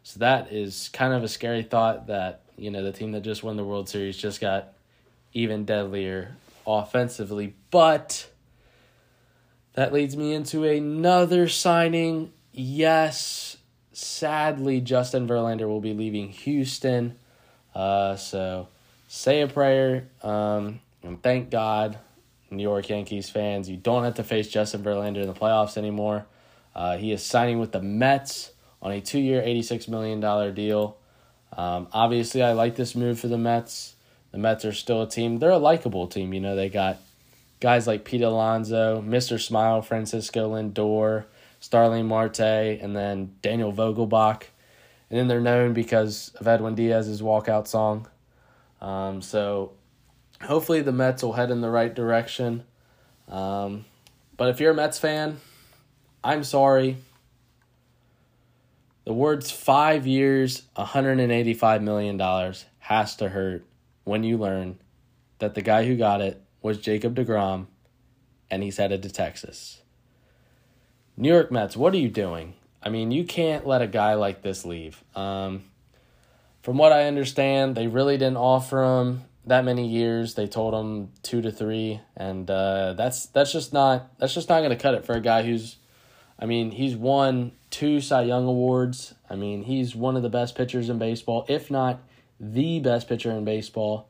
so 0.05 0.21
that 0.21 0.53
is 0.53 0.91
kind 0.93 1.15
of 1.15 1.25
a 1.25 1.29
scary 1.29 1.63
thought 1.63 2.07
that 2.07 2.43
you 2.57 2.71
know 2.71 2.85
the 2.85 2.93
team 2.93 3.13
that 3.13 3.23
just 3.23 3.43
won 3.43 3.57
the 3.57 3.65
World 3.65 3.89
Series 3.89 4.17
just 4.17 4.41
got 4.41 4.75
even 5.33 5.65
deadlier 5.65 6.37
offensively, 6.67 7.55
but 7.71 8.29
that 9.73 9.93
leads 9.93 10.17
me 10.17 10.33
into 10.33 10.63
another 10.63 11.49
signing. 11.49 12.33
Yes, 12.53 13.57
sadly, 13.93 14.81
Justin 14.81 15.27
Verlander 15.27 15.67
will 15.67 15.81
be 15.81 15.95
leaving 15.95 16.29
Houston. 16.29 17.17
Uh, 17.75 18.15
so 18.15 18.69
say 19.09 19.41
a 19.41 19.49
prayer 19.49 20.09
um, 20.23 20.81
and 21.03 21.21
thank 21.23 21.51
God, 21.51 21.99
New 22.51 22.63
York 22.63 22.89
Yankees 22.89 23.31
fans, 23.31 23.69
you 23.69 23.77
don't 23.77 24.05
have 24.05 24.15
to 24.15 24.23
face 24.23 24.49
Justin 24.49 24.85
Verlander 24.85 25.23
in 25.23 25.27
the 25.27 25.35
playoffs 25.35 25.77
anymore. 25.77 26.27
Uh, 26.75 26.97
he 26.97 27.11
is 27.11 27.23
signing 27.23 27.59
with 27.59 27.73
the 27.73 27.83
Mets 27.83 28.51
on 28.85 28.93
a 28.93 29.01
two 29.01 29.19
year, 29.19 29.43
$86 29.43 29.89
million 29.89 30.55
deal. 30.55 30.99
Um, 31.57 31.89
obviously, 31.93 32.43
I 32.43 32.53
like 32.53 32.77
this 32.77 32.95
move 32.95 33.19
for 33.19 33.29
the 33.29 33.39
Mets. 33.39 33.95
The 34.31 34.39
Mets 34.39 34.65
are 34.65 34.73
still 34.73 35.03
a 35.03 35.09
team. 35.09 35.39
They're 35.39 35.51
a 35.51 35.59
likable 35.59 36.07
team. 36.07 36.35
You 36.35 36.41
know, 36.41 36.55
they 36.55 36.69
got 36.69 36.99
guys 37.61 37.87
like 37.87 38.05
Pete 38.05 38.23
Alonso, 38.23 39.01
Mr. 39.01 39.41
Smile, 39.41 39.81
Francisco 39.81 40.55
Lindor, 40.55 41.25
Starling 41.61 42.07
Marte, 42.07 42.41
and 42.41 42.95
then 42.95 43.35
Daniel 43.41 43.73
Vogelbach. 43.73 44.43
And 45.09 45.19
then 45.19 45.29
they're 45.29 45.41
known 45.41 45.73
because 45.73 46.35
of 46.41 46.47
Edwin 46.47 46.75
Diaz's 46.75 47.23
walkout 47.23 47.67
song. 47.67 48.09
Um, 48.81 49.23
so 49.23 49.73
hopefully 50.43 50.83
the 50.83 50.93
Mets 50.93 51.23
will 51.23 51.33
head 51.33 51.51
in 51.51 51.63
the 51.63 51.71
right 51.71 51.95
direction. 51.95 52.65
Um, 53.29 53.87
but 54.37 54.51
if 54.51 54.61
you're 54.61 54.73
a 54.73 54.75
Mets 54.75 54.99
fan, 54.99 55.41
I'm 56.23 56.45
sorry. 56.45 56.99
The 59.05 59.13
words 59.13 59.51
five 59.51 60.07
years, 60.07 60.63
$185 60.77 61.83
million 61.83 62.55
has 62.79 63.17
to 63.17 63.29
hurt 63.29 63.67
when 64.05 64.25
you 64.25 64.39
learn 64.39 64.79
that 65.39 65.55
the 65.55 65.63
guy 65.63 65.85
who 65.85 65.97
got 65.97 66.21
it 66.21 66.43
was 66.63 66.79
Jacob 66.79 67.15
DeGrom 67.15 67.67
and 68.51 68.63
he's 68.63 68.79
headed 68.79 69.03
to 69.03 69.11
Texas. 69.11 69.83
New 71.17 71.29
York 71.29 71.53
Mets, 71.53 71.77
what 71.77 71.93
are 71.93 71.99
you 71.99 72.09
doing? 72.09 72.55
I 72.83 72.89
mean, 72.89 73.11
you 73.11 73.25
can't 73.25 73.67
let 73.67 73.83
a 73.83 73.87
guy 73.87 74.15
like 74.15 74.43
this 74.43 74.65
leave. 74.65 75.03
Um, 75.15 75.65
from 76.63 76.79
what 76.79 76.93
I 76.93 77.07
understand, 77.07 77.77
they 77.77 77.87
really 77.87 78.17
didn't 78.17 78.39
offer 78.39 78.83
him 78.83 79.25
that 79.47 79.65
many 79.65 79.87
years. 79.87 80.35
They 80.35 80.47
told 80.47 80.75
him 80.75 81.13
two 81.23 81.43
to 81.43 81.53
three, 81.53 82.01
and 82.17 82.51
uh, 82.51 82.95
that's 82.95 83.27
that's 83.27 83.53
just 83.53 83.73
not 83.73 84.19
that's 84.19 84.35
just 84.35 84.49
not 84.49 84.61
going 84.61 84.71
to 84.71 84.77
cut 84.77 84.95
it 84.95 85.05
for 85.05 85.13
a 85.13 85.21
guy 85.21 85.43
who's 85.43 85.77
I 86.39 86.47
mean, 86.47 86.71
he's 86.73 86.97
won 86.97 87.53
two 87.75 88.01
Cy 88.01 88.23
Young 88.23 88.47
awards. 88.47 89.15
I 89.29 89.35
mean, 89.35 89.65
he's 89.65 89.97
one 89.97 90.15
of 90.15 90.23
the 90.23 90.29
best 90.29 90.55
pitchers 90.55 90.89
in 90.89 90.97
baseball, 90.97 91.45
if 91.49 91.73
not 91.73 92.01
the 92.39 92.79
best 92.79 93.09
pitcher 93.09 93.33
in 93.33 93.45
baseball. 93.45 94.09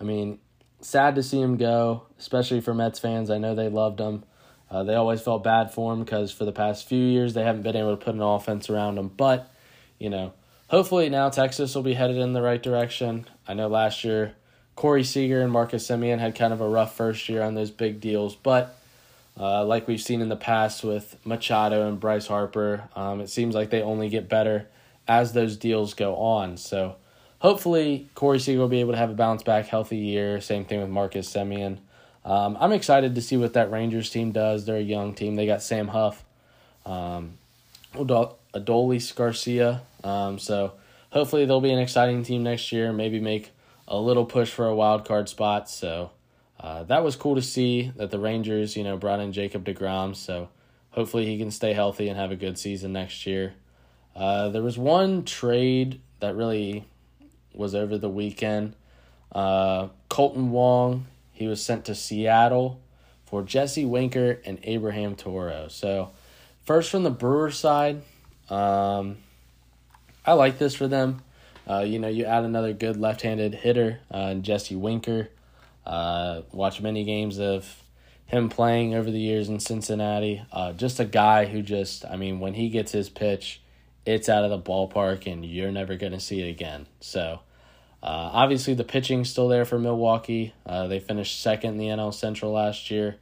I 0.00 0.02
mean, 0.02 0.38
sad 0.80 1.14
to 1.16 1.22
see 1.22 1.38
him 1.38 1.58
go, 1.58 2.04
especially 2.18 2.62
for 2.62 2.72
Mets 2.72 2.98
fans. 2.98 3.28
I 3.28 3.36
know 3.36 3.54
they 3.54 3.68
loved 3.68 4.00
him. 4.00 4.24
Uh, 4.70 4.82
they 4.84 4.94
always 4.94 5.20
felt 5.20 5.44
bad 5.44 5.70
for 5.70 5.92
him 5.92 6.04
because 6.04 6.32
for 6.32 6.46
the 6.46 6.52
past 6.52 6.88
few 6.88 7.04
years 7.04 7.34
they 7.34 7.44
haven't 7.44 7.60
been 7.60 7.76
able 7.76 7.94
to 7.94 8.02
put 8.02 8.14
an 8.14 8.22
offense 8.22 8.70
around 8.70 8.96
him. 8.96 9.08
But, 9.08 9.52
you 9.98 10.08
know, 10.08 10.32
hopefully 10.68 11.10
now 11.10 11.28
Texas 11.28 11.74
will 11.74 11.82
be 11.82 11.92
headed 11.92 12.16
in 12.16 12.32
the 12.32 12.40
right 12.40 12.62
direction. 12.62 13.28
I 13.46 13.52
know 13.52 13.68
last 13.68 14.04
year 14.04 14.36
Corey 14.74 15.04
Seager 15.04 15.42
and 15.42 15.52
Marcus 15.52 15.86
Semien 15.86 16.18
had 16.18 16.34
kind 16.34 16.54
of 16.54 16.62
a 16.62 16.68
rough 16.68 16.96
first 16.96 17.28
year 17.28 17.42
on 17.42 17.56
those 17.56 17.70
big 17.70 18.00
deals, 18.00 18.34
but 18.34 18.78
uh, 19.38 19.64
like 19.64 19.88
we've 19.88 20.00
seen 20.00 20.20
in 20.20 20.28
the 20.28 20.36
past 20.36 20.84
with 20.84 21.16
Machado 21.24 21.88
and 21.88 21.98
Bryce 21.98 22.26
Harper, 22.26 22.88
um, 22.94 23.20
it 23.20 23.30
seems 23.30 23.54
like 23.54 23.70
they 23.70 23.82
only 23.82 24.08
get 24.08 24.28
better 24.28 24.68
as 25.08 25.32
those 25.32 25.56
deals 25.56 25.94
go 25.94 26.16
on. 26.16 26.56
So 26.56 26.96
hopefully 27.38 28.08
Corey 28.14 28.38
Seager 28.38 28.60
will 28.60 28.68
be 28.68 28.80
able 28.80 28.92
to 28.92 28.98
have 28.98 29.10
a 29.10 29.14
bounce 29.14 29.42
back, 29.42 29.66
healthy 29.66 29.98
year. 29.98 30.40
Same 30.40 30.64
thing 30.64 30.80
with 30.80 30.90
Marcus 30.90 31.32
Semien. 31.32 31.78
Um, 32.24 32.56
I'm 32.60 32.72
excited 32.72 33.14
to 33.14 33.22
see 33.22 33.36
what 33.36 33.54
that 33.54 33.70
Rangers 33.70 34.10
team 34.10 34.32
does. 34.32 34.64
They're 34.64 34.76
a 34.76 34.80
young 34.80 35.14
team. 35.14 35.34
They 35.34 35.46
got 35.46 35.62
Sam 35.62 35.88
Huff, 35.88 36.24
um, 36.86 37.38
Adolis 37.94 39.14
Garcia. 39.14 39.82
Um, 40.04 40.38
so 40.38 40.74
hopefully 41.10 41.46
they'll 41.46 41.60
be 41.60 41.72
an 41.72 41.80
exciting 41.80 42.22
team 42.22 42.44
next 42.44 42.70
year. 42.70 42.92
Maybe 42.92 43.18
make 43.18 43.50
a 43.88 43.98
little 43.98 44.24
push 44.24 44.50
for 44.50 44.66
a 44.66 44.74
wild 44.74 45.04
card 45.04 45.28
spot. 45.28 45.68
So 45.68 46.10
uh, 46.62 46.84
that 46.84 47.02
was 47.02 47.16
cool 47.16 47.34
to 47.34 47.42
see 47.42 47.92
that 47.96 48.10
the 48.10 48.18
Rangers, 48.20 48.76
you 48.76 48.84
know, 48.84 48.96
brought 48.96 49.18
in 49.20 49.32
Jacob 49.32 49.64
DeGrom. 49.64 50.14
So 50.14 50.48
hopefully 50.90 51.26
he 51.26 51.36
can 51.36 51.50
stay 51.50 51.72
healthy 51.72 52.08
and 52.08 52.16
have 52.16 52.30
a 52.30 52.36
good 52.36 52.56
season 52.56 52.92
next 52.92 53.26
year. 53.26 53.54
Uh, 54.14 54.48
there 54.50 54.62
was 54.62 54.78
one 54.78 55.24
trade 55.24 56.00
that 56.20 56.36
really 56.36 56.84
was 57.52 57.74
over 57.74 57.98
the 57.98 58.08
weekend. 58.08 58.74
Uh, 59.32 59.88
Kolten 60.08 60.48
Wong, 60.48 61.06
he 61.32 61.48
was 61.48 61.62
sent 61.62 61.86
to 61.86 61.94
Seattle 61.94 62.80
for 63.24 63.42
Jesse 63.42 63.84
Winker 63.84 64.40
and 64.44 64.58
Abraham 64.62 65.16
Toro. 65.16 65.66
So, 65.68 66.10
first 66.64 66.90
from 66.90 67.02
the 67.02 67.10
Brewer 67.10 67.50
side, 67.50 68.02
um, 68.50 69.16
I 70.24 70.34
like 70.34 70.58
this 70.58 70.74
for 70.74 70.86
them. 70.86 71.22
Uh, 71.68 71.80
you 71.80 71.98
know, 71.98 72.08
you 72.08 72.24
add 72.26 72.44
another 72.44 72.72
good 72.72 72.98
left 72.98 73.22
handed 73.22 73.54
hitter, 73.54 74.00
uh, 74.10 74.34
Jesse 74.34 74.76
Winker. 74.76 75.30
Uh, 75.84 76.42
watched 76.52 76.80
many 76.80 77.04
games 77.04 77.38
of 77.38 77.82
him 78.26 78.48
playing 78.48 78.94
over 78.94 79.10
the 79.10 79.18
years 79.18 79.48
in 79.48 79.60
Cincinnati. 79.60 80.42
Uh, 80.50 80.72
just 80.72 81.00
a 81.00 81.04
guy 81.04 81.46
who 81.46 81.62
just, 81.62 82.04
I 82.06 82.16
mean, 82.16 82.40
when 82.40 82.54
he 82.54 82.68
gets 82.68 82.92
his 82.92 83.08
pitch, 83.08 83.60
it's 84.06 84.28
out 84.28 84.44
of 84.44 84.50
the 84.50 84.58
ballpark 84.58 85.30
and 85.30 85.44
you're 85.44 85.70
never 85.70 85.96
going 85.96 86.12
to 86.12 86.20
see 86.20 86.40
it 86.40 86.48
again. 86.48 86.86
So, 87.00 87.40
uh, 88.02 88.30
obviously, 88.32 88.74
the 88.74 88.84
pitching's 88.84 89.30
still 89.30 89.48
there 89.48 89.64
for 89.64 89.78
Milwaukee. 89.78 90.54
Uh, 90.66 90.86
they 90.88 90.98
finished 90.98 91.40
second 91.40 91.72
in 91.72 91.78
the 91.78 91.86
NL 91.86 92.12
Central 92.12 92.52
last 92.52 92.90
year. 92.90 93.16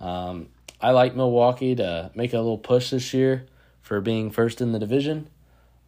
Um, 0.00 0.48
I 0.80 0.92
like 0.92 1.14
Milwaukee 1.14 1.74
to 1.74 2.10
make 2.14 2.32
a 2.32 2.38
little 2.38 2.58
push 2.58 2.90
this 2.90 3.12
year 3.12 3.46
for 3.82 4.00
being 4.00 4.30
first 4.30 4.60
in 4.60 4.72
the 4.72 4.78
division. 4.78 5.28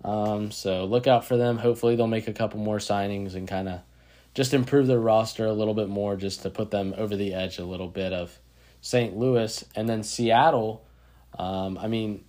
Um, 0.04 0.50
so 0.50 0.84
look 0.84 1.06
out 1.06 1.24
for 1.24 1.36
them. 1.36 1.58
Hopefully, 1.58 1.96
they'll 1.96 2.06
make 2.06 2.28
a 2.28 2.32
couple 2.32 2.60
more 2.60 2.78
signings 2.78 3.34
and 3.34 3.48
kind 3.48 3.68
of 3.68 3.80
just 4.36 4.52
improve 4.52 4.86
their 4.86 5.00
roster 5.00 5.46
a 5.46 5.52
little 5.54 5.72
bit 5.72 5.88
more, 5.88 6.14
just 6.14 6.42
to 6.42 6.50
put 6.50 6.70
them 6.70 6.92
over 6.98 7.16
the 7.16 7.32
edge 7.32 7.58
a 7.58 7.64
little 7.64 7.88
bit 7.88 8.12
of 8.12 8.38
St. 8.82 9.16
Louis. 9.16 9.64
And 9.74 9.88
then 9.88 10.02
Seattle, 10.02 10.84
um, 11.38 11.78
I 11.78 11.88
mean, 11.88 12.22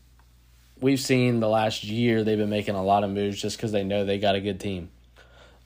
we've 0.80 1.02
seen 1.02 1.42
the 1.42 1.50
last 1.50 1.84
year 1.84 2.24
they've 2.24 2.38
been 2.38 2.50
making 2.50 2.76
a 2.76 2.84
lot 2.84 3.04
of 3.04 3.10
moves 3.10 3.42
just 3.42 3.58
because 3.58 3.74
they 3.74 3.84
know 3.84 4.06
they 4.06 4.20
got 4.20 4.36
a 4.36 4.40
good 4.40 4.58
team. 4.58 4.90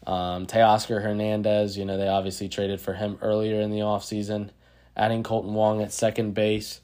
Um, 0.08 0.48
Teoscar 0.48 1.04
Hernandez, 1.04 1.78
you 1.78 1.86
know, 1.86 1.96
they 1.96 2.08
obviously 2.08 2.50
traded 2.50 2.82
for 2.82 2.96
him 2.96 3.20
earlier 3.22 3.62
in 3.62 3.70
the 3.70 3.82
offseason, 3.82 4.50
adding 4.98 5.22
Kolten 5.22 5.52
Wong 5.52 5.80
at 5.84 5.94
second 5.94 6.34
base. 6.34 6.82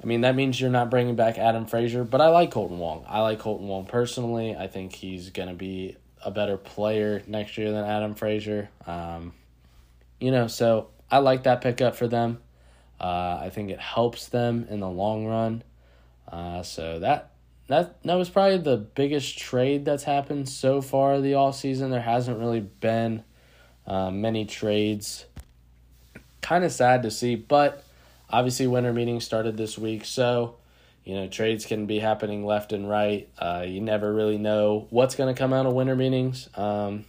I 0.00 0.06
mean, 0.06 0.20
that 0.20 0.36
means 0.36 0.60
you're 0.60 0.70
not 0.70 0.88
bringing 0.88 1.16
back 1.16 1.36
Adam 1.36 1.66
Frazier, 1.66 2.04
but 2.04 2.20
I 2.20 2.28
like 2.28 2.52
Kolten 2.52 2.78
Wong. 2.78 3.04
I 3.08 3.22
like 3.22 3.40
Kolten 3.40 3.62
Wong 3.62 3.86
personally. 3.86 4.54
I 4.54 4.68
think 4.68 4.92
he's 4.92 5.30
going 5.30 5.48
to 5.48 5.54
be 5.56 5.96
a 6.24 6.30
better 6.30 6.56
player 6.56 7.22
next 7.26 7.58
year 7.58 7.72
than 7.72 7.84
Adam 7.84 8.14
Frazier. 8.14 8.70
Um, 8.86 9.32
you 10.20 10.30
know, 10.30 10.46
so 10.46 10.88
I 11.10 11.18
like 11.18 11.44
that 11.44 11.60
pickup 11.60 11.96
for 11.96 12.08
them. 12.08 12.40
Uh, 13.00 13.38
I 13.42 13.50
think 13.52 13.70
it 13.70 13.78
helps 13.78 14.28
them 14.28 14.66
in 14.68 14.80
the 14.80 14.88
long 14.88 15.26
run. 15.26 15.62
Uh, 16.30 16.62
so 16.62 16.98
that 16.98 17.30
that 17.68 18.02
that 18.02 18.14
was 18.14 18.28
probably 18.28 18.58
the 18.58 18.76
biggest 18.76 19.38
trade 19.38 19.84
that's 19.84 20.04
happened 20.04 20.48
so 20.48 20.82
far 20.82 21.20
the 21.20 21.34
off 21.34 21.56
season. 21.56 21.90
There 21.90 22.00
hasn't 22.00 22.38
really 22.38 22.60
been 22.60 23.22
uh, 23.86 24.10
many 24.10 24.44
trades. 24.44 25.26
Kind 26.40 26.64
of 26.64 26.72
sad 26.72 27.02
to 27.02 27.10
see, 27.10 27.36
but 27.36 27.84
obviously 28.30 28.66
winter 28.66 28.92
meetings 28.92 29.24
started 29.24 29.56
this 29.56 29.78
week, 29.78 30.04
so 30.04 30.56
you 31.08 31.14
know, 31.14 31.26
trades 31.26 31.64
can 31.64 31.86
be 31.86 32.00
happening 32.00 32.44
left 32.44 32.70
and 32.70 32.86
right. 32.86 33.30
Uh, 33.38 33.64
you 33.66 33.80
never 33.80 34.12
really 34.12 34.36
know 34.36 34.86
what's 34.90 35.14
going 35.14 35.34
to 35.34 35.38
come 35.38 35.54
out 35.54 35.64
of 35.64 35.72
winter 35.72 35.96
meetings. 35.96 36.50
Um, 36.54 37.06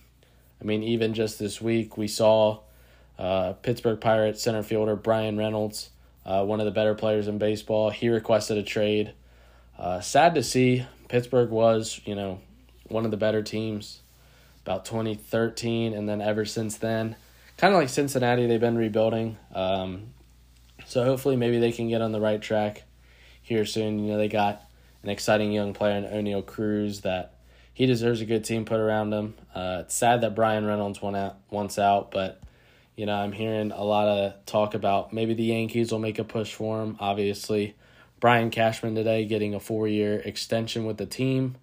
I 0.62 0.64
mean, 0.64 0.84
even 0.84 1.14
just 1.14 1.38
this 1.38 1.60
week, 1.60 1.98
we 1.98 2.08
saw 2.08 2.62
uh, 3.18 3.54
Pittsburgh 3.62 4.00
Pirates 4.00 4.42
center 4.42 4.64
fielder 4.64 4.96
Bryan 4.96 5.38
Reynolds, 5.38 5.90
uh, 6.26 6.46
one 6.46 6.62
of 6.62 6.66
the 6.66 6.72
better 6.72 6.96
players 6.96 7.28
in 7.28 7.40
baseball. 7.40 7.90
He 7.90 8.08
requested 8.08 8.58
a 8.58 8.64
trade. 8.64 9.12
Uh, 9.78 10.00
sad 10.00 10.34
to 10.36 10.44
see. 10.44 10.86
Pittsburgh 11.10 11.50
was, 11.50 12.00
you 12.06 12.16
know, 12.16 12.40
one 12.88 13.04
of 13.04 13.12
the 13.12 13.18
better 13.18 13.44
teams 13.44 14.00
about 14.64 14.86
2013, 14.86 15.94
and 15.94 16.08
then 16.08 16.22
ever 16.22 16.46
since 16.46 16.78
then, 16.78 17.18
kind 17.58 17.74
of 17.74 17.80
like 17.82 17.90
Cincinnati, 17.90 18.48
they've 18.48 18.62
been 18.62 18.78
rebuilding. 18.78 19.36
Um, 19.54 20.14
so 20.86 21.04
hopefully, 21.04 21.36
maybe 21.36 21.60
they 21.60 21.74
can 21.74 21.90
get 21.90 22.02
on 22.02 22.14
the 22.14 22.22
right 22.22 22.42
track 22.42 22.84
here 23.50 23.66
soon. 23.66 24.00
You 24.00 24.12
know, 24.12 24.18
they 24.18 24.30
got 24.30 24.62
an 25.04 25.10
exciting 25.10 25.52
young 25.52 25.74
player 25.74 25.98
in 25.98 26.06
Oneil 26.06 26.46
Cruz 26.46 27.02
that 27.02 27.34
he 27.74 27.86
deserves 27.86 28.22
a 28.22 28.26
good 28.26 28.44
team 28.44 28.64
put 28.64 28.80
around 28.80 29.12
him. 29.12 29.36
Uh, 29.54 29.80
it's 29.82 29.96
sad 29.96 30.22
that 30.22 30.36
Bryan 30.36 30.66
Reynolds 30.66 31.02
went 31.02 31.18
out 31.18 31.38
once 31.50 31.80
out, 31.80 32.12
but 32.12 32.42
you 32.96 33.06
know 33.06 33.16
I'm 33.16 33.32
hearing 33.32 33.72
a 33.72 33.84
lot 33.84 34.08
of 34.08 34.46
talk 34.46 34.74
about 34.76 35.14
maybe 35.14 35.34
the 35.34 35.44
Yankees 35.44 35.92
will 35.92 36.00
make 36.00 36.20
a 36.20 36.24
push 36.24 36.54
for 36.54 36.82
him. 36.82 36.96
Obviously, 37.00 37.76
Brian 38.20 38.52
Cashman 38.52 38.96
today 38.96 39.26
getting 39.26 39.56
a 39.56 39.60
four 39.60 39.88
year 39.88 40.20
extension 40.20 40.86
with 40.86 40.98
the 40.98 41.06
team. 41.06 41.56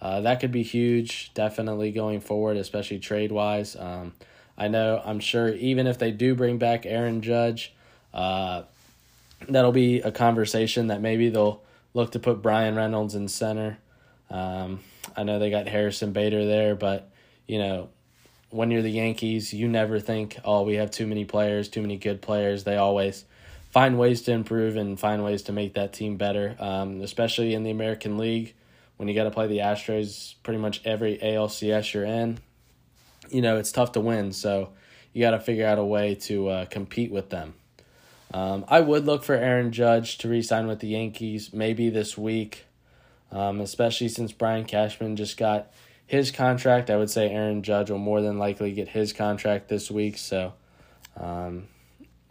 Uh, 0.00 0.20
that 0.20 0.40
could 0.40 0.52
be 0.52 0.62
huge, 0.62 1.32
definitely 1.34 1.90
going 1.90 2.20
forward, 2.20 2.56
especially 2.56 2.98
trade 2.98 3.32
wise. 3.32 3.76
Um, 3.76 4.12
I 4.56 4.68
know, 4.68 5.02
I'm 5.04 5.18
sure, 5.18 5.48
even 5.48 5.86
if 5.86 5.98
they 5.98 6.10
do 6.10 6.34
bring 6.34 6.58
back 6.58 6.86
Aaron 6.86 7.20
Judge, 7.22 7.74
uh, 8.12 8.62
that'll 9.48 9.72
be 9.72 10.00
a 10.00 10.12
conversation 10.12 10.88
that 10.88 11.00
maybe 11.00 11.28
they'll 11.28 11.62
look 11.92 12.12
to 12.12 12.18
put 12.18 12.42
Bryan 12.42 12.74
Reynolds 12.74 13.14
in 13.14 13.28
center. 13.28 13.78
Um, 14.30 14.80
I 15.16 15.22
know 15.22 15.38
they 15.38 15.50
got 15.50 15.68
Harrison 15.68 16.12
Bader 16.12 16.44
there, 16.44 16.74
but 16.74 17.10
you 17.46 17.58
know, 17.58 17.90
when 18.50 18.70
you're 18.70 18.82
the 18.82 18.90
Yankees, 18.90 19.52
you 19.52 19.68
never 19.68 19.98
think, 20.00 20.38
oh, 20.44 20.62
we 20.62 20.74
have 20.74 20.90
too 20.90 21.06
many 21.06 21.24
players, 21.24 21.68
too 21.68 21.82
many 21.82 21.96
good 21.96 22.22
players. 22.22 22.64
They 22.64 22.76
always 22.76 23.24
find 23.70 23.98
ways 23.98 24.22
to 24.22 24.32
improve 24.32 24.76
and 24.76 24.98
find 24.98 25.24
ways 25.24 25.42
to 25.42 25.52
make 25.52 25.74
that 25.74 25.92
team 25.92 26.16
better, 26.16 26.54
um, 26.60 27.00
especially 27.00 27.54
in 27.54 27.64
the 27.64 27.70
American 27.70 28.16
League 28.16 28.54
when 28.96 29.08
you 29.08 29.14
got 29.14 29.24
to 29.24 29.30
play 29.30 29.48
the 29.48 29.58
Astros 29.58 30.34
pretty 30.44 30.60
much 30.60 30.80
every 30.84 31.18
ALCS 31.18 31.92
you're 31.92 32.04
in. 32.04 32.38
You 33.28 33.42
know, 33.42 33.56
it's 33.58 33.72
tough 33.72 33.92
to 33.92 34.00
win, 34.00 34.32
so 34.32 34.70
you 35.12 35.20
got 35.20 35.32
to 35.32 35.40
figure 35.40 35.66
out 35.66 35.78
a 35.78 35.84
way 35.84 36.14
to 36.14 36.48
uh, 36.48 36.64
compete 36.66 37.10
with 37.10 37.30
them. 37.30 37.54
Um, 38.34 38.64
I 38.66 38.80
would 38.80 39.06
look 39.06 39.22
for 39.22 39.36
Aaron 39.36 39.70
Judge 39.70 40.18
to 40.18 40.28
re 40.28 40.42
sign 40.42 40.66
with 40.66 40.80
the 40.80 40.88
Yankees 40.88 41.52
maybe 41.52 41.88
this 41.88 42.18
week, 42.18 42.64
um, 43.30 43.60
especially 43.60 44.08
since 44.08 44.32
Brian 44.32 44.64
Cashman 44.64 45.14
just 45.14 45.36
got 45.36 45.70
his 46.04 46.32
contract. 46.32 46.90
I 46.90 46.96
would 46.96 47.10
say 47.10 47.30
Aaron 47.30 47.62
Judge 47.62 47.90
will 47.90 47.98
more 47.98 48.20
than 48.20 48.36
likely 48.36 48.72
get 48.72 48.88
his 48.88 49.12
contract 49.12 49.68
this 49.68 49.88
week. 49.88 50.18
So, 50.18 50.52
um, 51.16 51.68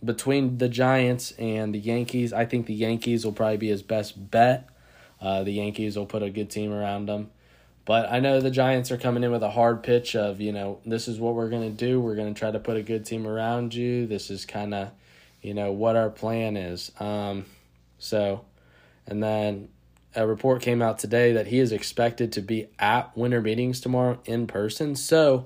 between 0.03 0.57
the 0.57 0.67
Giants 0.67 1.31
and 1.39 1.73
the 1.73 1.79
Yankees, 1.79 2.33
I 2.33 2.45
think 2.47 2.65
the 2.65 2.73
Yankees 2.73 3.23
will 3.23 3.31
probably 3.31 3.55
be 3.55 3.69
his 3.69 3.81
best 3.81 4.29
bet. 4.29 4.67
Uh, 5.21 5.43
the 5.43 5.53
Yankees 5.53 5.97
will 5.97 6.05
put 6.05 6.21
a 6.21 6.29
good 6.29 6.49
team 6.49 6.73
around 6.73 7.05
them. 7.05 7.31
But 7.85 8.11
I 8.11 8.19
know 8.19 8.41
the 8.41 8.51
Giants 8.51 8.91
are 8.91 8.97
coming 8.97 9.23
in 9.23 9.31
with 9.31 9.43
a 9.43 9.51
hard 9.51 9.83
pitch 9.83 10.17
of, 10.17 10.41
you 10.41 10.51
know, 10.51 10.79
this 10.85 11.07
is 11.07 11.17
what 11.17 11.33
we're 11.35 11.49
going 11.49 11.69
to 11.69 11.85
do. 11.85 12.01
We're 12.01 12.15
going 12.15 12.33
to 12.33 12.37
try 12.37 12.51
to 12.51 12.59
put 12.59 12.75
a 12.75 12.83
good 12.83 13.05
team 13.05 13.25
around 13.25 13.73
you. 13.73 14.05
This 14.05 14.29
is 14.29 14.45
kind 14.45 14.73
of 14.73 14.91
you 15.43 15.53
know, 15.53 15.71
what 15.71 15.95
our 15.95 16.09
plan 16.09 16.57
is. 16.57 16.91
Um, 16.99 17.45
so, 17.99 18.45
and 19.05 19.21
then 19.21 19.69
a 20.15 20.25
report 20.25 20.61
came 20.61 20.81
out 20.81 20.97
today 20.99 21.33
that 21.33 21.47
he 21.47 21.59
is 21.59 21.71
expected 21.71 22.31
to 22.33 22.41
be 22.41 22.67
at 22.79 23.15
winter 23.15 23.41
meetings 23.41 23.81
tomorrow 23.81 24.19
in 24.25 24.47
person. 24.47 24.95
So, 24.95 25.45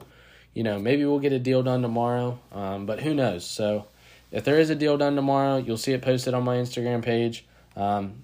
you 0.53 0.63
know, 0.63 0.79
maybe 0.79 1.03
we'll 1.03 1.19
get 1.19 1.33
a 1.33 1.39
deal 1.39 1.63
done 1.63 1.81
tomorrow, 1.81 2.39
um, 2.51 2.85
but 2.85 3.01
who 3.01 3.13
knows? 3.13 3.45
So, 3.45 3.87
if 4.31 4.43
there 4.43 4.59
is 4.59 4.69
a 4.69 4.75
deal 4.75 4.97
done 4.97 5.15
tomorrow, 5.15 5.57
you'll 5.57 5.77
see 5.77 5.93
it 5.93 6.01
posted 6.01 6.33
on 6.33 6.43
my 6.43 6.57
Instagram 6.57 7.01
page, 7.01 7.45
um, 7.75 8.23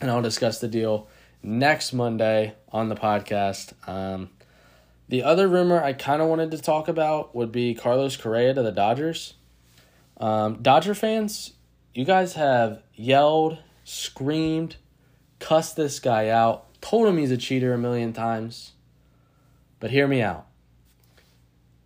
and 0.00 0.10
I'll 0.10 0.22
discuss 0.22 0.60
the 0.60 0.68
deal 0.68 1.08
next 1.42 1.92
Monday 1.92 2.54
on 2.70 2.90
the 2.90 2.94
podcast. 2.94 3.72
Um, 3.88 4.28
the 5.08 5.22
other 5.22 5.48
rumor 5.48 5.82
I 5.82 5.94
kind 5.94 6.20
of 6.20 6.28
wanted 6.28 6.50
to 6.50 6.58
talk 6.58 6.86
about 6.86 7.34
would 7.34 7.50
be 7.50 7.74
Carlos 7.74 8.16
Correa 8.16 8.52
to 8.52 8.62
the 8.62 8.72
Dodgers. 8.72 9.34
Um, 10.18 10.62
Dodger 10.62 10.94
fans, 10.94 11.52
you 11.94 12.04
guys 12.04 12.34
have 12.34 12.82
yelled, 12.94 13.58
screamed, 13.84 14.76
cussed 15.38 15.76
this 15.76 16.00
guy 16.00 16.28
out, 16.28 16.66
told 16.80 17.06
him 17.08 17.18
he's 17.18 17.30
a 17.30 17.36
cheater 17.36 17.72
a 17.72 17.78
million 17.78 18.12
times. 18.12 18.72
But 19.80 19.90
hear 19.90 20.08
me 20.08 20.22
out. 20.22 20.46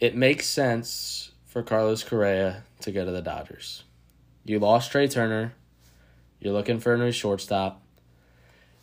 It 0.01 0.17
makes 0.17 0.47
sense 0.47 1.33
for 1.45 1.63
Carlos 1.63 2.03
Correa 2.03 2.65
to 2.81 2.91
go 2.91 3.05
to 3.05 3.11
the 3.11 3.23
Dodgers. 3.23 3.85
You 4.45 4.59
lost 4.59 4.91
Trea 4.91 5.09
Turner. 5.09 5.55
You're 6.41 6.55
looking 6.55 6.81
for 6.81 6.95
a 6.95 6.99
new 6.99 7.13
shortstop. 7.13 7.83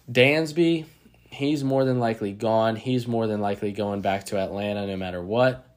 Dansby, 0.10 0.86
he's 1.30 1.64
more 1.64 1.84
than 1.84 2.00
likely 2.00 2.32
gone. 2.32 2.76
He's 2.76 3.08
more 3.08 3.28
than 3.28 3.42
likely 3.42 3.72
going 3.72 4.02
back 4.02 4.26
to 4.28 4.38
Atlanta 4.38 4.88
no 4.88 4.96
matter 4.96 5.22
what. 5.22 5.69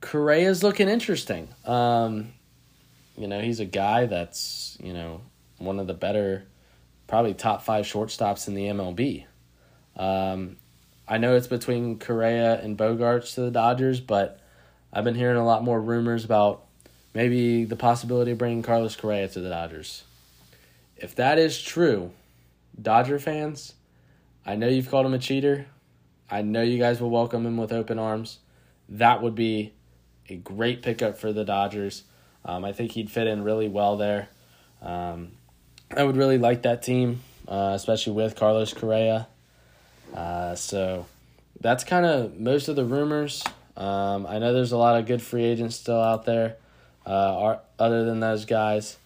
Correa's 0.00 0.62
looking 0.62 0.88
interesting. 0.88 1.48
Um, 1.64 2.32
you 3.16 3.26
know, 3.26 3.40
he's 3.40 3.60
a 3.60 3.64
guy 3.64 4.06
that's, 4.06 4.76
you 4.82 4.92
know, 4.92 5.22
one 5.58 5.78
of 5.78 5.86
the 5.86 5.94
better, 5.94 6.44
probably 7.06 7.34
top 7.34 7.62
five 7.62 7.84
shortstops 7.84 8.48
in 8.48 8.54
the 8.54 8.66
MLB. 8.66 9.24
Um, 9.96 10.56
I 11.08 11.18
know 11.18 11.36
it's 11.36 11.46
between 11.46 11.98
Correa 11.98 12.60
and 12.60 12.76
Bogaerts 12.76 13.34
to 13.34 13.42
the 13.42 13.50
Dodgers, 13.50 14.00
but 14.00 14.40
I've 14.92 15.04
been 15.04 15.14
hearing 15.14 15.36
a 15.36 15.44
lot 15.44 15.64
more 15.64 15.80
rumors 15.80 16.24
about 16.24 16.64
maybe 17.14 17.64
the 17.64 17.76
possibility 17.76 18.32
of 18.32 18.38
bringing 18.38 18.62
Carlos 18.62 18.96
Correa 18.96 19.28
to 19.28 19.40
the 19.40 19.48
Dodgers. 19.48 20.04
If 20.96 21.14
that 21.16 21.38
is 21.38 21.60
true, 21.60 22.10
Dodger 22.80 23.18
fans, 23.18 23.74
I 24.44 24.56
know 24.56 24.68
you've 24.68 24.90
called 24.90 25.06
him 25.06 25.14
a 25.14 25.18
cheater. 25.18 25.66
I 26.30 26.42
know 26.42 26.62
you 26.62 26.78
guys 26.78 27.00
will 27.00 27.10
welcome 27.10 27.46
him 27.46 27.56
with 27.56 27.72
open 27.72 27.98
arms. 27.98 28.38
That 28.88 29.22
would 29.22 29.34
be 29.34 29.72
a 30.28 30.36
great 30.36 30.82
pickup 30.82 31.18
for 31.18 31.32
the 31.32 31.44
Dodgers. 31.44 32.04
Um, 32.44 32.64
I 32.64 32.72
think 32.72 32.92
he'd 32.92 33.10
fit 33.10 33.26
in 33.26 33.42
really 33.42 33.68
well 33.68 33.96
there. 33.96 34.28
Um, 34.82 35.32
I 35.94 36.02
would 36.02 36.16
really 36.16 36.38
like 36.38 36.62
that 36.62 36.82
team, 36.82 37.20
uh, 37.48 37.72
especially 37.74 38.12
with 38.12 38.36
Carlos 38.36 38.72
Correa. 38.72 39.28
Uh, 40.14 40.54
so 40.54 41.06
that's 41.60 41.84
kind 41.84 42.06
of 42.06 42.38
most 42.38 42.68
of 42.68 42.76
the 42.76 42.84
rumors. 42.84 43.42
Um, 43.76 44.26
I 44.26 44.38
know 44.38 44.52
there's 44.52 44.72
a 44.72 44.76
lot 44.76 44.98
of 44.98 45.06
good 45.06 45.20
free 45.20 45.44
agents 45.44 45.76
still 45.76 46.00
out 46.00 46.24
there, 46.24 46.56
uh, 47.06 47.10
are, 47.10 47.60
other 47.78 48.04
than 48.04 48.20
those 48.20 48.44
guys. 48.44 48.96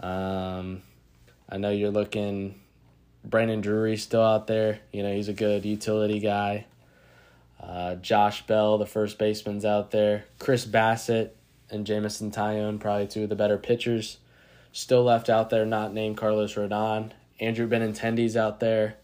Um, 0.00 0.82
I 1.48 1.58
know 1.58 1.70
you're 1.70 1.90
looking. 1.90 2.60
Brandon 3.24 3.60
Drury 3.60 3.96
still 3.96 4.22
out 4.22 4.46
there. 4.46 4.80
You 4.92 5.02
know 5.02 5.14
he's 5.14 5.28
a 5.28 5.32
good 5.32 5.64
utility 5.64 6.20
guy. 6.20 6.66
Uh, 7.66 7.94
Josh 7.96 8.46
Bell, 8.46 8.76
the 8.76 8.86
first 8.86 9.18
baseman's 9.18 9.64
out 9.64 9.90
there. 9.90 10.24
Chris 10.38 10.66
Bassitt 10.66 11.30
and 11.70 11.86
Jameson 11.86 12.30
Taillon, 12.30 12.78
probably 12.78 13.06
two 13.06 13.24
of 13.24 13.28
the 13.30 13.36
better 13.36 13.56
pitchers. 13.56 14.18
Still 14.72 15.04
left 15.04 15.30
out 15.30 15.50
there, 15.50 15.64
not 15.64 15.94
named 15.94 16.16
Carlos 16.16 16.54
Rodon. 16.54 17.12
Andrew 17.40 17.68
Benintendi's 17.68 18.36
out 18.36 18.60
there. 18.60 18.96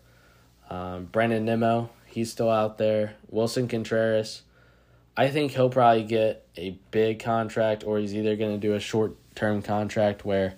Um, 0.68 1.06
Brandon 1.06 1.44
Nimmo, 1.44 1.90
he's 2.06 2.30
still 2.30 2.50
out 2.50 2.76
there. 2.76 3.14
Willson 3.32 3.68
Contreras. 3.68 4.42
I 5.16 5.28
think 5.28 5.52
he'll 5.52 5.70
probably 5.70 6.04
get 6.04 6.46
a 6.56 6.78
big 6.90 7.20
contract, 7.20 7.84
or 7.84 7.98
he's 7.98 8.14
either 8.14 8.36
going 8.36 8.52
to 8.52 8.58
do 8.58 8.74
a 8.74 8.80
short 8.80 9.16
term 9.34 9.62
contract 9.62 10.24
where 10.24 10.54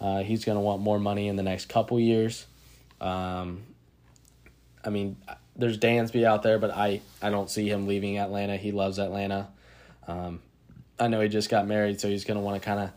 uh, 0.00 0.22
he's 0.22 0.44
going 0.44 0.56
to 0.56 0.60
want 0.60 0.82
more 0.82 0.98
money 0.98 1.28
in 1.28 1.36
the 1.36 1.42
next 1.42 1.68
couple 1.68 1.98
years. 2.00 2.46
Um, 3.00 3.62
I 4.84 4.90
mean, 4.90 5.16
there's 5.56 5.78
Dansby 5.78 6.24
out 6.24 6.42
there, 6.42 6.58
but 6.58 6.70
I, 6.70 7.00
I 7.22 7.30
don't 7.30 7.48
see 7.48 7.68
him 7.68 7.86
leaving 7.86 8.18
Atlanta. 8.18 8.56
He 8.56 8.72
loves 8.72 8.98
Atlanta. 8.98 9.48
Um, 10.06 10.40
I 10.98 11.08
know 11.08 11.20
he 11.20 11.28
just 11.28 11.48
got 11.48 11.66
married, 11.66 12.00
so 12.00 12.08
he's 12.08 12.24
going 12.24 12.36
to 12.36 12.42
want 12.42 12.60
to 12.60 12.64
kind 12.64 12.80
of 12.80 12.90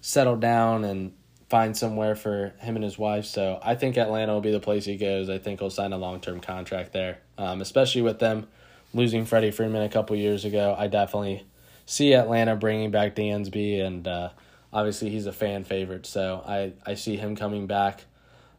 settle 0.00 0.36
down 0.36 0.84
and 0.84 1.12
find 1.48 1.76
somewhere 1.76 2.14
for 2.14 2.54
him 2.58 2.76
and 2.76 2.84
his 2.84 2.98
wife. 2.98 3.24
So 3.24 3.58
I 3.62 3.74
think 3.74 3.96
Atlanta 3.96 4.32
will 4.32 4.40
be 4.40 4.52
the 4.52 4.60
place 4.60 4.84
he 4.84 4.96
goes. 4.96 5.28
I 5.28 5.38
think 5.38 5.60
he'll 5.60 5.70
sign 5.70 5.92
a 5.92 5.98
long 5.98 6.20
term 6.20 6.40
contract 6.40 6.92
there, 6.92 7.18
um, 7.38 7.60
especially 7.60 8.02
with 8.02 8.18
them 8.18 8.46
losing 8.92 9.24
Freddie 9.24 9.50
Freeman 9.50 9.82
a 9.82 9.88
couple 9.88 10.16
years 10.16 10.44
ago. 10.44 10.74
I 10.78 10.86
definitely 10.86 11.44
see 11.86 12.14
Atlanta 12.14 12.56
bringing 12.56 12.90
back 12.90 13.14
Dansby, 13.14 13.84
and 13.84 14.06
uh, 14.06 14.30
obviously 14.72 15.10
he's 15.10 15.26
a 15.26 15.32
fan 15.32 15.64
favorite, 15.64 16.06
so 16.06 16.42
I, 16.46 16.72
I 16.86 16.94
see 16.94 17.16
him 17.16 17.36
coming 17.36 17.66
back. 17.66 18.04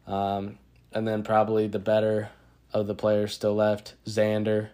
Um, 0.06 0.58
and 0.92 1.06
then 1.06 1.22
probably 1.22 1.66
the 1.66 1.78
better 1.78 2.30
of 2.80 2.86
the 2.86 2.94
players 2.94 3.32
still 3.32 3.54
left, 3.54 3.94
Xander 4.06 4.68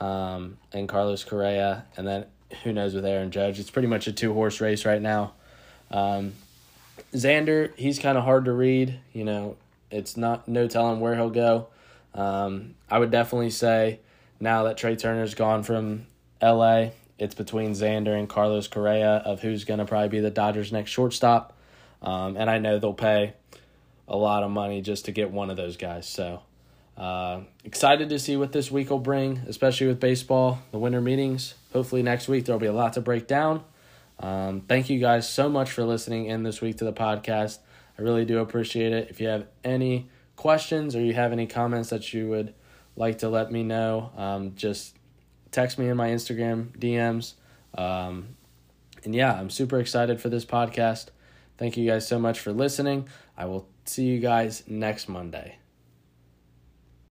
um, 0.00 0.58
and 0.72 0.88
Carlos 0.88 1.24
Correa, 1.24 1.84
and 1.96 2.06
then 2.06 2.26
who 2.62 2.72
knows 2.72 2.94
with 2.94 3.04
Aaron 3.04 3.30
Judge. 3.30 3.58
It's 3.58 3.70
pretty 3.70 3.88
much 3.88 4.06
a 4.06 4.12
two 4.12 4.32
horse 4.34 4.60
race 4.60 4.84
right 4.84 5.00
now. 5.00 5.32
Um, 5.90 6.32
Xander, 7.14 7.74
he's 7.76 7.98
kind 7.98 8.18
of 8.18 8.24
hard 8.24 8.44
to 8.46 8.52
read. 8.52 8.98
You 9.12 9.24
know, 9.24 9.56
it's 9.90 10.16
not 10.16 10.48
no 10.48 10.66
telling 10.66 11.00
where 11.00 11.14
he'll 11.14 11.30
go. 11.30 11.68
Um, 12.14 12.74
I 12.90 12.98
would 12.98 13.10
definitely 13.10 13.50
say 13.50 14.00
now 14.40 14.64
that 14.64 14.76
Trea 14.76 14.96
Turner's 14.96 15.34
gone 15.34 15.62
from 15.62 16.06
LA, 16.42 16.90
it's 17.18 17.34
between 17.34 17.72
Xander 17.72 18.18
and 18.18 18.28
Carlos 18.28 18.68
Correa 18.68 19.22
of 19.24 19.40
who's 19.40 19.64
going 19.64 19.78
to 19.78 19.84
probably 19.84 20.08
be 20.08 20.20
the 20.20 20.30
Dodgers' 20.30 20.72
next 20.72 20.90
shortstop. 20.90 21.56
Um, 22.02 22.36
and 22.36 22.50
I 22.50 22.58
know 22.58 22.78
they'll 22.78 22.92
pay 22.92 23.34
a 24.08 24.16
lot 24.16 24.42
of 24.42 24.50
money 24.50 24.82
just 24.82 25.04
to 25.04 25.12
get 25.12 25.30
one 25.30 25.48
of 25.48 25.56
those 25.56 25.76
guys. 25.76 26.08
So 26.08 26.42
Uh, 26.96 27.40
excited 27.64 28.08
to 28.10 28.18
see 28.18 28.36
what 28.36 28.52
this 28.52 28.70
week 28.70 28.90
will 28.90 28.98
bring, 28.98 29.38
especially 29.48 29.86
with 29.86 29.98
baseball, 29.98 30.60
the 30.70 30.78
winter 30.78 31.00
meetings. 31.00 31.54
Hopefully, 31.72 32.02
next 32.02 32.28
week 32.28 32.44
there'll 32.44 32.60
be 32.60 32.66
a 32.66 32.72
lot 32.72 32.92
to 32.94 33.00
break 33.00 33.26
down. 33.26 33.64
Um, 34.20 34.60
thank 34.62 34.88
you 34.90 35.00
guys 35.00 35.28
so 35.28 35.48
much 35.48 35.70
for 35.70 35.84
listening 35.84 36.26
in 36.26 36.42
this 36.42 36.60
week 36.60 36.78
to 36.78 36.84
the 36.84 36.92
podcast. 36.92 37.58
I 37.98 38.02
really 38.02 38.24
do 38.24 38.38
appreciate 38.38 38.92
it. 38.92 39.08
If 39.10 39.20
you 39.20 39.28
have 39.28 39.46
any 39.64 40.10
questions 40.36 40.94
or 40.94 41.00
you 41.00 41.14
have 41.14 41.32
any 41.32 41.46
comments 41.46 41.90
that 41.90 42.12
you 42.12 42.28
would 42.28 42.54
like 42.96 43.18
to 43.18 43.28
let 43.28 43.50
me 43.50 43.62
know, 43.62 44.10
um, 44.16 44.54
just 44.54 44.96
text 45.50 45.78
me 45.78 45.88
in 45.88 45.96
my 45.96 46.08
Instagram 46.08 46.76
DMs. 46.78 47.34
Um, 47.76 48.36
and 49.04 49.14
yeah, 49.14 49.34
I'm 49.34 49.50
super 49.50 49.78
excited 49.78 50.20
for 50.20 50.28
this 50.28 50.44
podcast. 50.44 51.06
Thank 51.58 51.76
you 51.76 51.86
guys 51.88 52.06
so 52.06 52.18
much 52.18 52.38
for 52.38 52.52
listening. 52.52 53.08
I 53.36 53.46
will 53.46 53.68
see 53.84 54.04
you 54.04 54.20
guys 54.20 54.62
next 54.66 55.08
Monday. 55.08 55.58